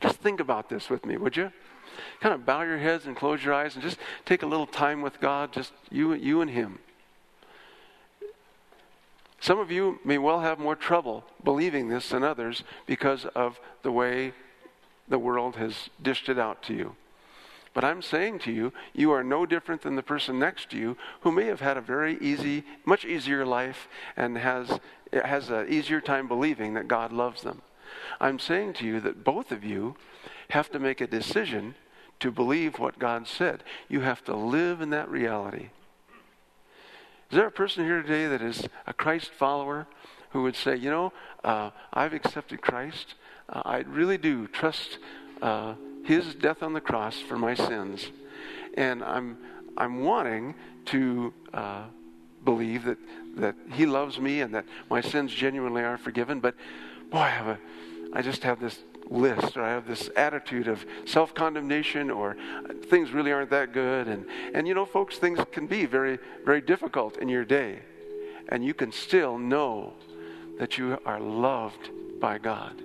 Just 0.00 0.20
think 0.20 0.38
about 0.38 0.68
this 0.68 0.88
with 0.88 1.04
me, 1.04 1.16
would 1.16 1.36
you? 1.36 1.50
Kind 2.20 2.32
of 2.32 2.46
bow 2.46 2.62
your 2.62 2.78
heads 2.78 3.06
and 3.06 3.16
close 3.16 3.44
your 3.44 3.54
eyes 3.54 3.74
and 3.74 3.82
just 3.82 3.98
take 4.24 4.44
a 4.44 4.46
little 4.46 4.68
time 4.68 5.02
with 5.02 5.20
God, 5.20 5.52
just 5.52 5.72
you, 5.90 6.14
you 6.14 6.40
and 6.40 6.50
Him. 6.50 6.78
Some 9.40 9.58
of 9.58 9.72
you 9.72 9.98
may 10.04 10.16
well 10.16 10.40
have 10.40 10.60
more 10.60 10.76
trouble 10.76 11.24
believing 11.42 11.88
this 11.88 12.10
than 12.10 12.22
others 12.22 12.62
because 12.86 13.26
of 13.34 13.58
the 13.82 13.92
way 13.92 14.32
the 15.08 15.18
world 15.18 15.56
has 15.56 15.90
dished 16.00 16.28
it 16.28 16.38
out 16.38 16.62
to 16.62 16.72
you. 16.72 16.94
But 17.74 17.84
I'm 17.84 18.02
saying 18.02 18.38
to 18.40 18.52
you, 18.52 18.72
you 18.92 19.10
are 19.10 19.24
no 19.24 19.44
different 19.44 19.82
than 19.82 19.96
the 19.96 20.02
person 20.02 20.38
next 20.38 20.70
to 20.70 20.78
you 20.78 20.96
who 21.20 21.32
may 21.32 21.46
have 21.46 21.60
had 21.60 21.76
a 21.76 21.82
very 21.82 22.16
easy, 22.20 22.62
much 22.84 23.04
easier 23.04 23.44
life 23.44 23.88
and 24.16 24.38
has, 24.38 24.78
has 25.12 25.50
an 25.50 25.68
easier 25.68 26.00
time 26.00 26.28
believing 26.28 26.74
that 26.74 26.88
God 26.88 27.12
loves 27.12 27.42
them. 27.42 27.62
I'm 28.20 28.38
saying 28.38 28.74
to 28.74 28.86
you 28.86 29.00
that 29.00 29.24
both 29.24 29.50
of 29.50 29.64
you 29.64 29.96
have 30.50 30.70
to 30.70 30.78
make 30.78 31.00
a 31.00 31.06
decision 31.06 31.74
to 32.20 32.30
believe 32.30 32.78
what 32.78 32.98
God 32.98 33.26
said. 33.26 33.64
You 33.88 34.00
have 34.00 34.24
to 34.24 34.36
live 34.36 34.80
in 34.80 34.90
that 34.90 35.10
reality. 35.10 35.70
Is 37.30 37.36
there 37.36 37.48
a 37.48 37.52
person 37.52 37.84
here 37.84 38.02
today 38.02 38.28
that 38.28 38.40
is 38.40 38.68
a 38.86 38.92
Christ 38.92 39.32
follower 39.32 39.88
who 40.30 40.42
would 40.42 40.54
say, 40.54 40.76
you 40.76 40.90
know, 40.90 41.12
uh, 41.42 41.70
I've 41.92 42.12
accepted 42.12 42.60
Christ. 42.60 43.14
Uh, 43.48 43.62
I 43.64 43.78
really 43.78 44.18
do 44.18 44.46
trust 44.46 44.98
uh, 45.42 45.74
His 46.04 46.34
death 46.34 46.62
on 46.62 46.74
the 46.74 46.80
cross 46.80 47.18
for 47.20 47.36
my 47.36 47.54
sins, 47.54 48.10
and 48.74 49.02
I'm 49.02 49.38
I'm 49.76 50.04
wanting 50.04 50.54
to 50.86 51.32
uh, 51.52 51.84
believe 52.44 52.84
that 52.84 52.98
that 53.36 53.56
He 53.72 53.86
loves 53.86 54.20
me 54.20 54.40
and 54.40 54.54
that 54.54 54.66
my 54.90 55.00
sins 55.00 55.32
genuinely 55.32 55.82
are 55.82 55.98
forgiven. 55.98 56.40
But 56.40 56.54
boy, 57.10 57.18
I 57.18 57.28
have 57.30 57.46
a 57.48 57.58
I 58.12 58.22
just 58.22 58.44
have 58.44 58.60
this 58.60 58.78
list 59.10 59.56
or 59.56 59.62
I 59.62 59.70
have 59.70 59.86
this 59.86 60.10
attitude 60.16 60.68
of 60.68 60.84
self 61.04 61.34
condemnation 61.34 62.10
or 62.10 62.36
things 62.86 63.12
really 63.12 63.32
aren't 63.32 63.50
that 63.50 63.72
good. 63.72 64.06
And, 64.08 64.26
and 64.54 64.68
you 64.68 64.74
know, 64.74 64.86
folks, 64.86 65.18
things 65.18 65.40
can 65.52 65.66
be 65.66 65.86
very, 65.86 66.18
very 66.44 66.60
difficult 66.60 67.16
in 67.18 67.28
your 67.28 67.44
day. 67.44 67.80
And 68.48 68.64
you 68.64 68.74
can 68.74 68.92
still 68.92 69.38
know 69.38 69.94
that 70.58 70.78
you 70.78 70.98
are 71.04 71.20
loved 71.20 71.90
by 72.20 72.38
God 72.38 72.80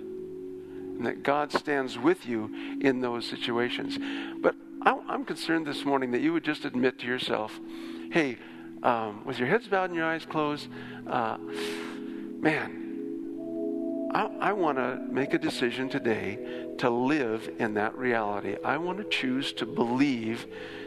and 1.00 1.06
that 1.06 1.22
God 1.22 1.50
stands 1.50 1.98
with 1.98 2.26
you 2.26 2.78
in 2.82 3.00
those 3.00 3.24
situations. 3.24 3.98
But 4.42 4.54
I'm 4.82 5.24
concerned 5.24 5.66
this 5.66 5.82
morning 5.86 6.10
that 6.10 6.20
you 6.20 6.34
would 6.34 6.44
just 6.44 6.66
admit 6.66 6.98
to 6.98 7.06
yourself, 7.06 7.58
hey, 8.12 8.36
um, 8.82 9.24
with 9.24 9.38
your 9.38 9.48
heads 9.48 9.66
bowed 9.66 9.88
and 9.88 9.94
your 9.94 10.04
eyes 10.04 10.26
closed, 10.26 10.68
uh, 11.06 11.38
man, 12.38 14.10
I, 14.12 14.26
I 14.40 14.52
want 14.52 14.76
to 14.76 15.00
make 15.10 15.32
a 15.32 15.38
decision 15.38 15.88
today 15.88 16.38
to 16.76 16.90
live 16.90 17.50
in 17.58 17.72
that 17.74 17.96
reality. 17.96 18.56
I 18.62 18.76
want 18.76 18.98
to 18.98 19.04
choose 19.04 19.54
to 19.54 19.64
believe, 19.64 20.46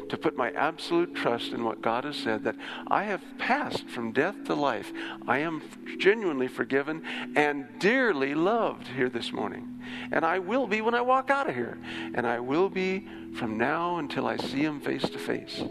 to 0.09 0.17
put 0.17 0.37
my 0.37 0.51
absolute 0.51 1.15
trust 1.15 1.51
in 1.51 1.63
what 1.63 1.81
God 1.81 2.03
has 2.03 2.15
said 2.15 2.43
that 2.43 2.55
I 2.87 3.03
have 3.03 3.21
passed 3.37 3.89
from 3.89 4.11
death 4.11 4.43
to 4.45 4.55
life. 4.55 4.91
I 5.27 5.39
am 5.39 5.61
genuinely 5.97 6.47
forgiven 6.47 7.03
and 7.35 7.67
dearly 7.79 8.35
loved 8.35 8.87
here 8.87 9.09
this 9.09 9.31
morning. 9.31 9.79
And 10.11 10.25
I 10.25 10.39
will 10.39 10.67
be 10.67 10.81
when 10.81 10.95
I 10.95 11.01
walk 11.01 11.29
out 11.29 11.49
of 11.49 11.55
here. 11.55 11.77
And 12.13 12.25
I 12.27 12.39
will 12.39 12.69
be 12.69 13.07
from 13.35 13.57
now 13.57 13.97
until 13.97 14.27
I 14.27 14.37
see 14.37 14.63
Him 14.63 14.79
face 14.79 15.03
to 15.03 15.19
face. 15.19 15.63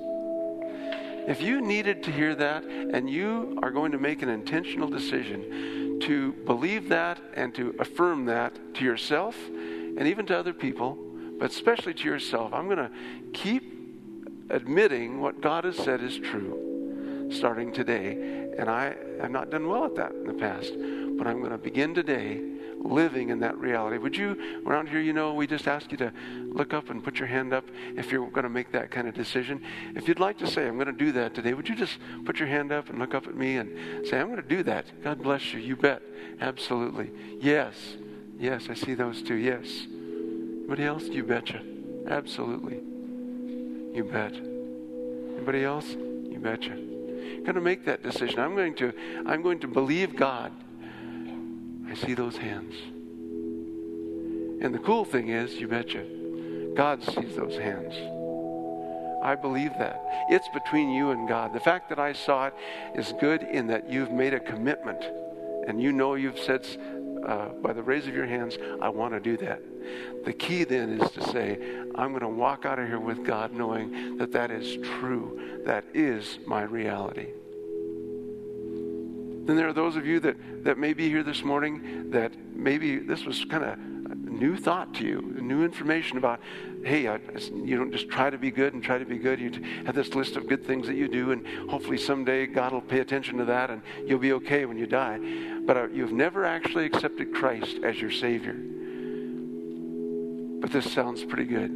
If 1.28 1.40
you 1.40 1.60
needed 1.60 2.02
to 2.04 2.10
hear 2.10 2.34
that 2.34 2.64
and 2.64 3.08
you 3.08 3.58
are 3.62 3.70
going 3.70 3.92
to 3.92 3.98
make 3.98 4.22
an 4.22 4.28
intentional 4.28 4.88
decision 4.88 6.00
to 6.02 6.32
believe 6.32 6.88
that 6.88 7.20
and 7.34 7.54
to 7.54 7.74
affirm 7.78 8.24
that 8.24 8.58
to 8.74 8.84
yourself 8.84 9.36
and 9.48 10.02
even 10.02 10.26
to 10.26 10.36
other 10.36 10.52
people, 10.52 10.98
but 11.38 11.50
especially 11.50 11.94
to 11.94 12.04
yourself. 12.04 12.52
I'm 12.52 12.66
going 12.66 12.78
to 12.78 12.90
keep 13.32 13.81
admitting 14.52 15.20
what 15.20 15.40
God 15.40 15.64
has 15.64 15.76
said 15.76 16.02
is 16.02 16.16
true 16.18 17.28
starting 17.32 17.72
today. 17.72 18.50
And 18.58 18.68
I 18.68 18.94
have 19.20 19.30
not 19.30 19.50
done 19.50 19.66
well 19.66 19.84
at 19.84 19.94
that 19.96 20.12
in 20.12 20.26
the 20.26 20.34
past, 20.34 20.72
but 21.16 21.26
I'm 21.26 21.38
going 21.38 21.52
to 21.52 21.58
begin 21.58 21.94
today 21.94 22.40
living 22.78 23.30
in 23.30 23.40
that 23.40 23.56
reality. 23.58 23.96
Would 23.96 24.16
you, 24.16 24.62
around 24.66 24.88
here, 24.88 25.00
you 25.00 25.12
know, 25.12 25.34
we 25.34 25.46
just 25.46 25.68
ask 25.68 25.90
you 25.90 25.96
to 25.98 26.12
look 26.48 26.74
up 26.74 26.90
and 26.90 27.02
put 27.02 27.18
your 27.18 27.28
hand 27.28 27.52
up 27.52 27.64
if 27.96 28.10
you're 28.10 28.28
going 28.30 28.42
to 28.42 28.50
make 28.50 28.72
that 28.72 28.90
kind 28.90 29.08
of 29.08 29.14
decision. 29.14 29.62
If 29.94 30.08
you'd 30.08 30.18
like 30.20 30.38
to 30.38 30.46
say, 30.46 30.66
I'm 30.66 30.74
going 30.74 30.86
to 30.86 30.92
do 30.92 31.12
that 31.12 31.34
today, 31.34 31.54
would 31.54 31.68
you 31.68 31.76
just 31.76 31.98
put 32.24 32.38
your 32.38 32.48
hand 32.48 32.72
up 32.72 32.90
and 32.90 32.98
look 32.98 33.14
up 33.14 33.26
at 33.26 33.36
me 33.36 33.56
and 33.56 34.06
say, 34.06 34.18
I'm 34.18 34.26
going 34.26 34.42
to 34.42 34.48
do 34.48 34.62
that? 34.64 34.86
God 35.02 35.22
bless 35.22 35.52
you. 35.54 35.60
You 35.60 35.76
bet. 35.76 36.02
Absolutely. 36.40 37.10
Yes. 37.40 37.74
Yes, 38.38 38.66
I 38.68 38.74
see 38.74 38.94
those 38.94 39.22
two. 39.22 39.36
Yes. 39.36 39.86
Anybody 39.86 40.84
else? 40.84 41.04
You 41.04 41.22
betcha. 41.22 41.62
Absolutely. 42.08 42.91
You 43.92 44.04
bet. 44.04 44.32
Anybody 44.32 45.64
else? 45.64 45.88
You 45.88 46.38
betcha. 46.40 46.76
You're 46.76 47.42
going 47.42 47.54
to 47.54 47.60
make 47.60 47.84
that 47.86 48.02
decision. 48.02 48.40
I'm 48.40 48.54
going 48.54 48.74
to, 48.76 48.92
I'm 49.26 49.42
going 49.42 49.60
to 49.60 49.68
believe 49.68 50.16
God 50.16 50.52
I 51.92 51.94
see 51.94 52.14
those 52.14 52.38
hands. 52.38 52.74
And 54.64 54.74
the 54.74 54.78
cool 54.78 55.04
thing 55.04 55.28
is, 55.28 55.52
you 55.56 55.68
betcha, 55.68 56.06
God 56.74 57.02
sees 57.02 57.36
those 57.36 57.58
hands. 57.58 57.94
I 59.22 59.34
believe 59.34 59.72
that. 59.78 60.02
It's 60.30 60.48
between 60.54 60.90
you 60.90 61.10
and 61.10 61.28
God. 61.28 61.52
The 61.52 61.60
fact 61.60 61.90
that 61.90 61.98
I 61.98 62.14
saw 62.14 62.46
it 62.46 62.54
is 62.94 63.12
good 63.20 63.42
in 63.42 63.66
that 63.66 63.90
you've 63.90 64.10
made 64.10 64.32
a 64.32 64.40
commitment 64.40 65.04
and 65.68 65.82
you 65.82 65.92
know 65.92 66.14
you've 66.14 66.38
said 66.38 66.66
uh, 67.24 67.48
by 67.60 67.72
the 67.72 67.82
raise 67.82 68.06
of 68.06 68.14
your 68.14 68.26
hands, 68.26 68.58
I 68.80 68.88
want 68.88 69.14
to 69.14 69.20
do 69.20 69.36
that. 69.38 69.62
The 70.24 70.32
key 70.32 70.64
then 70.64 71.00
is 71.00 71.10
to 71.12 71.22
say, 71.28 71.58
I'm 71.94 72.10
going 72.10 72.20
to 72.20 72.28
walk 72.28 72.64
out 72.64 72.78
of 72.78 72.86
here 72.86 73.00
with 73.00 73.24
God 73.24 73.52
knowing 73.52 74.16
that 74.18 74.32
that 74.32 74.50
is 74.50 74.76
true. 74.98 75.62
That 75.64 75.84
is 75.94 76.38
my 76.46 76.62
reality. 76.62 77.28
Then 79.44 79.56
there 79.56 79.66
are 79.66 79.72
those 79.72 79.96
of 79.96 80.06
you 80.06 80.20
that, 80.20 80.36
that 80.64 80.78
may 80.78 80.92
be 80.92 81.08
here 81.08 81.24
this 81.24 81.42
morning 81.42 82.10
that 82.10 82.32
maybe 82.54 82.98
this 82.98 83.24
was 83.24 83.44
kind 83.44 83.64
of 83.64 83.70
a 83.70 84.14
new 84.14 84.56
thought 84.56 84.94
to 84.94 85.04
you, 85.04 85.20
new 85.40 85.64
information 85.64 86.16
about, 86.16 86.40
hey, 86.84 87.08
I, 87.08 87.18
you 87.54 87.76
don't 87.76 87.92
just 87.92 88.08
try 88.08 88.30
to 88.30 88.38
be 88.38 88.50
good 88.50 88.74
and 88.74 88.82
try 88.82 88.98
to 88.98 89.04
be 89.04 89.18
good. 89.18 89.40
You 89.40 89.50
have 89.86 89.94
this 89.94 90.14
list 90.14 90.36
of 90.36 90.48
good 90.48 90.64
things 90.64 90.86
that 90.86 90.96
you 90.96 91.08
do, 91.08 91.32
and 91.32 91.46
hopefully 91.70 91.98
someday 91.98 92.46
God 92.46 92.72
will 92.72 92.80
pay 92.80 93.00
attention 93.00 93.38
to 93.38 93.44
that 93.46 93.70
and 93.70 93.82
you'll 94.06 94.18
be 94.18 94.32
okay 94.34 94.64
when 94.64 94.78
you 94.78 94.86
die. 94.86 95.18
But 95.64 95.76
uh, 95.76 95.88
you've 95.88 96.12
never 96.12 96.44
actually 96.44 96.86
accepted 96.86 97.34
Christ 97.34 97.78
as 97.84 98.00
your 98.00 98.10
Savior. 98.10 98.56
But 100.60 100.70
this 100.70 100.92
sounds 100.92 101.24
pretty 101.24 101.44
good. 101.44 101.70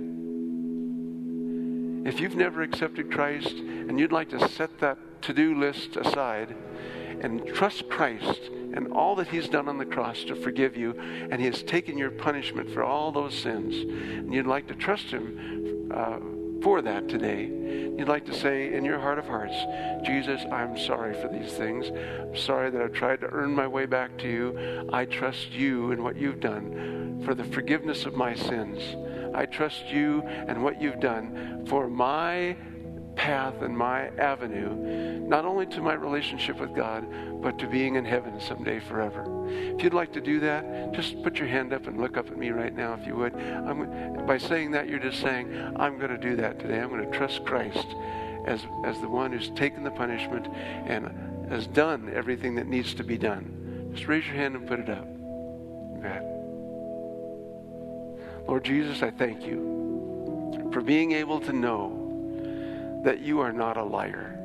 If 2.07 2.21
you've 2.21 2.37
never 2.37 2.62
accepted 2.62 3.11
Christ 3.11 3.53
and 3.53 3.99
you'd 3.99 4.12
like 4.12 4.29
to 4.31 4.49
set 4.49 4.79
that 4.79 5.23
to 5.23 5.33
do 5.33 5.59
list 5.59 5.97
aside, 5.97 6.55
and 7.20 7.46
trust 7.46 7.88
Christ 7.88 8.50
and 8.74 8.92
all 8.92 9.14
that 9.16 9.29
He's 9.29 9.48
done 9.48 9.68
on 9.68 9.79
the 9.79 9.87
cross 9.87 10.24
to 10.24 10.35
forgive 10.35 10.76
you, 10.76 10.94
and 11.31 11.40
He 11.40 11.46
has 11.46 11.62
taken 11.62 11.96
your 11.96 12.11
punishment 12.11 12.70
for 12.70 12.85
all 12.85 13.12
those 13.12 13.35
sins, 13.35 13.74
and 13.74 14.35
you'd 14.35 14.46
like 14.46 14.66
to 14.68 14.74
trust 14.74 15.07
Him 15.07 15.90
uh, 15.94 16.18
for 16.62 16.83
that 16.83 17.09
today, 17.09 17.44
you'd 17.44 18.09
like 18.09 18.24
to 18.26 18.35
say 18.35 18.74
in 18.74 18.85
your 18.85 18.98
heart 18.98 19.18
of 19.18 19.26
hearts, 19.26 19.55
Jesus, 20.05 20.42
I'm 20.50 20.76
sorry 20.76 21.14
for 21.14 21.29
these 21.29 21.52
things. 21.52 21.90
I'm 21.90 22.37
sorry 22.37 22.70
that 22.70 22.83
I've 22.83 22.92
tried 22.92 23.20
to 23.20 23.29
earn 23.29 23.52
my 23.52 23.68
way 23.68 23.87
back 23.87 24.16
to 24.18 24.29
you. 24.29 24.88
I 24.92 25.05
trust 25.05 25.52
you 25.52 25.92
and 25.92 26.02
what 26.02 26.16
you've 26.16 26.40
done 26.40 27.22
for 27.24 27.35
the 27.35 27.44
forgiveness 27.44 28.05
of 28.05 28.14
my 28.14 28.35
sins. 28.35 28.81
I 29.35 29.46
trust 29.46 29.87
you 29.87 30.22
and 30.22 30.62
what 30.62 30.81
you've 30.81 31.00
done 31.00 31.66
for 31.68 31.88
my 31.88 32.57
path 33.16 33.62
and 33.62 33.76
my 33.76 34.09
avenue, 34.18 35.26
not 35.26 35.44
only 35.44 35.66
to 35.66 35.81
my 35.81 35.94
relationship 35.94 36.61
with 36.61 36.74
God, 36.74 37.07
but 37.43 37.59
to 37.59 37.66
being 37.66 37.97
in 37.97 38.05
heaven 38.05 38.41
someday 38.41 38.78
forever. 38.78 39.24
If 39.49 39.82
you'd 39.82 39.95
like 39.95 40.12
to 40.12 40.20
do 40.20 40.41
that, 40.41 40.93
just 40.93 41.22
put 41.22 41.38
your 41.38 41.49
hand 41.49 41.72
up 41.72 41.86
and 41.86 42.01
look 42.01 42.16
up 42.16 42.28
at 42.28 42.36
me 42.36 42.51
right 42.51 42.74
now, 42.74 42.95
if 42.95 43.07
you 43.07 43.16
would. 43.16 43.34
I'm, 43.34 44.26
by 44.26 44.38
saying 44.38 44.70
that, 44.72 44.88
you're 44.88 44.99
just 44.99 45.20
saying, 45.20 45.53
I'm 45.76 45.99
going 45.99 46.11
to 46.11 46.18
do 46.18 46.36
that 46.36 46.61
today. 46.61 46.80
I'm 46.80 46.91
going 46.91 47.11
to 47.11 47.16
trust 47.16 47.45
Christ 47.45 47.86
as, 48.47 48.64
as 48.84 49.01
the 49.01 49.09
one 49.09 49.32
who's 49.32 49.51
taken 49.51 49.82
the 49.82 49.91
punishment 49.91 50.47
and 50.86 51.51
has 51.51 51.66
done 51.66 52.12
everything 52.14 52.55
that 52.57 52.66
needs 52.66 52.95
to 52.95 53.05
be 53.05 53.18
done. 53.18 53.91
Just 53.95 54.07
raise 54.07 54.26
your 54.26 54.36
hand 54.36 54.55
and 54.55 54.68
put 54.68 54.78
it 54.78 54.91
up. 54.91 55.07
Lord 58.47 58.64
Jesus, 58.64 59.03
I 59.03 59.11
thank 59.11 59.45
you 59.45 60.70
for 60.72 60.80
being 60.80 61.12
able 61.12 61.41
to 61.41 61.53
know 61.53 62.05
that 63.07 63.20
you 63.20 63.38
are 63.38 63.52
not 63.52 63.76
a 63.76 63.84
liar. 63.84 64.36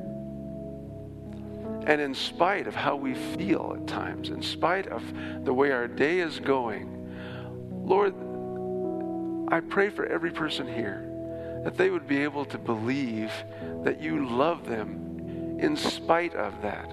And 1.88 2.00
in 2.00 2.14
spite 2.14 2.68
of 2.68 2.76
how 2.76 2.96
we 2.96 3.16
feel 3.16 3.76
at 3.76 3.88
times, 3.88 4.30
in 4.30 4.44
spite 4.44 4.86
of 4.86 5.04
the 5.44 5.52
way 5.52 5.72
our 5.72 5.88
day 5.88 6.20
is 6.20 6.40
going, 6.40 6.88
Lord, 7.84 8.14
I 9.52 9.62
pray 9.62 9.90
for 9.90 10.06
every 10.06 10.30
person 10.30 10.72
here 10.72 11.08
that 11.64 11.76
they 11.76 11.90
would 11.90 12.08
be 12.08 12.22
able 12.22 12.46
to 12.46 12.60
believe 12.60 13.32
that 13.84 14.00
you 14.00 14.30
love 14.30 14.68
them 14.68 15.58
in 15.60 15.76
spite 15.76 16.36
of 16.36 16.62
that. 16.62 16.88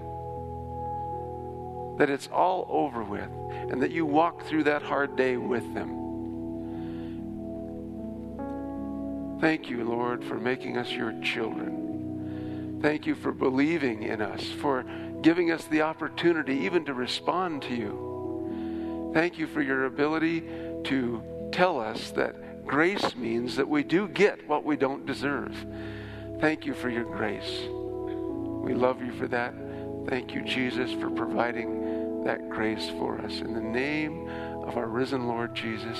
That 1.98 2.08
it's 2.08 2.28
all 2.32 2.66
over 2.70 3.04
with, 3.04 3.28
and 3.70 3.82
that 3.82 3.90
you 3.90 4.06
walk 4.06 4.42
through 4.46 4.64
that 4.64 4.80
hard 4.80 5.16
day 5.16 5.36
with 5.36 5.74
them. 5.74 5.97
Thank 9.40 9.70
you, 9.70 9.84
Lord, 9.84 10.24
for 10.24 10.34
making 10.34 10.76
us 10.76 10.90
your 10.90 11.12
children. 11.22 12.80
Thank 12.82 13.06
you 13.06 13.14
for 13.14 13.32
believing 13.32 14.02
in 14.02 14.20
us, 14.20 14.44
for 14.60 14.84
giving 15.22 15.50
us 15.50 15.64
the 15.64 15.82
opportunity 15.82 16.54
even 16.58 16.84
to 16.84 16.94
respond 16.94 17.62
to 17.62 17.74
you. 17.74 19.10
Thank 19.14 19.38
you 19.38 19.46
for 19.46 19.62
your 19.62 19.86
ability 19.86 20.42
to 20.84 21.22
tell 21.52 21.80
us 21.80 22.10
that 22.10 22.66
grace 22.66 23.16
means 23.16 23.56
that 23.56 23.68
we 23.68 23.82
do 23.82 24.08
get 24.08 24.46
what 24.48 24.64
we 24.64 24.76
don't 24.76 25.06
deserve. 25.06 25.56
Thank 26.40 26.66
you 26.66 26.74
for 26.74 26.88
your 26.88 27.04
grace. 27.04 27.62
We 28.64 28.74
love 28.74 29.02
you 29.02 29.12
for 29.12 29.26
that. 29.28 29.54
Thank 30.08 30.34
you, 30.34 30.42
Jesus, 30.42 30.92
for 30.92 31.10
providing 31.10 32.24
that 32.24 32.48
grace 32.48 32.88
for 32.90 33.18
us. 33.20 33.40
In 33.40 33.54
the 33.54 33.60
name 33.60 34.28
of 34.64 34.76
our 34.76 34.86
risen 34.86 35.26
Lord 35.26 35.54
Jesus, 35.54 35.98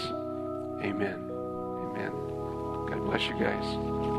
amen. 0.82 1.30
Amen. 1.30 2.28
God 2.89 3.05
bless 3.05 3.28
you 3.28 3.34
guys. 3.34 4.17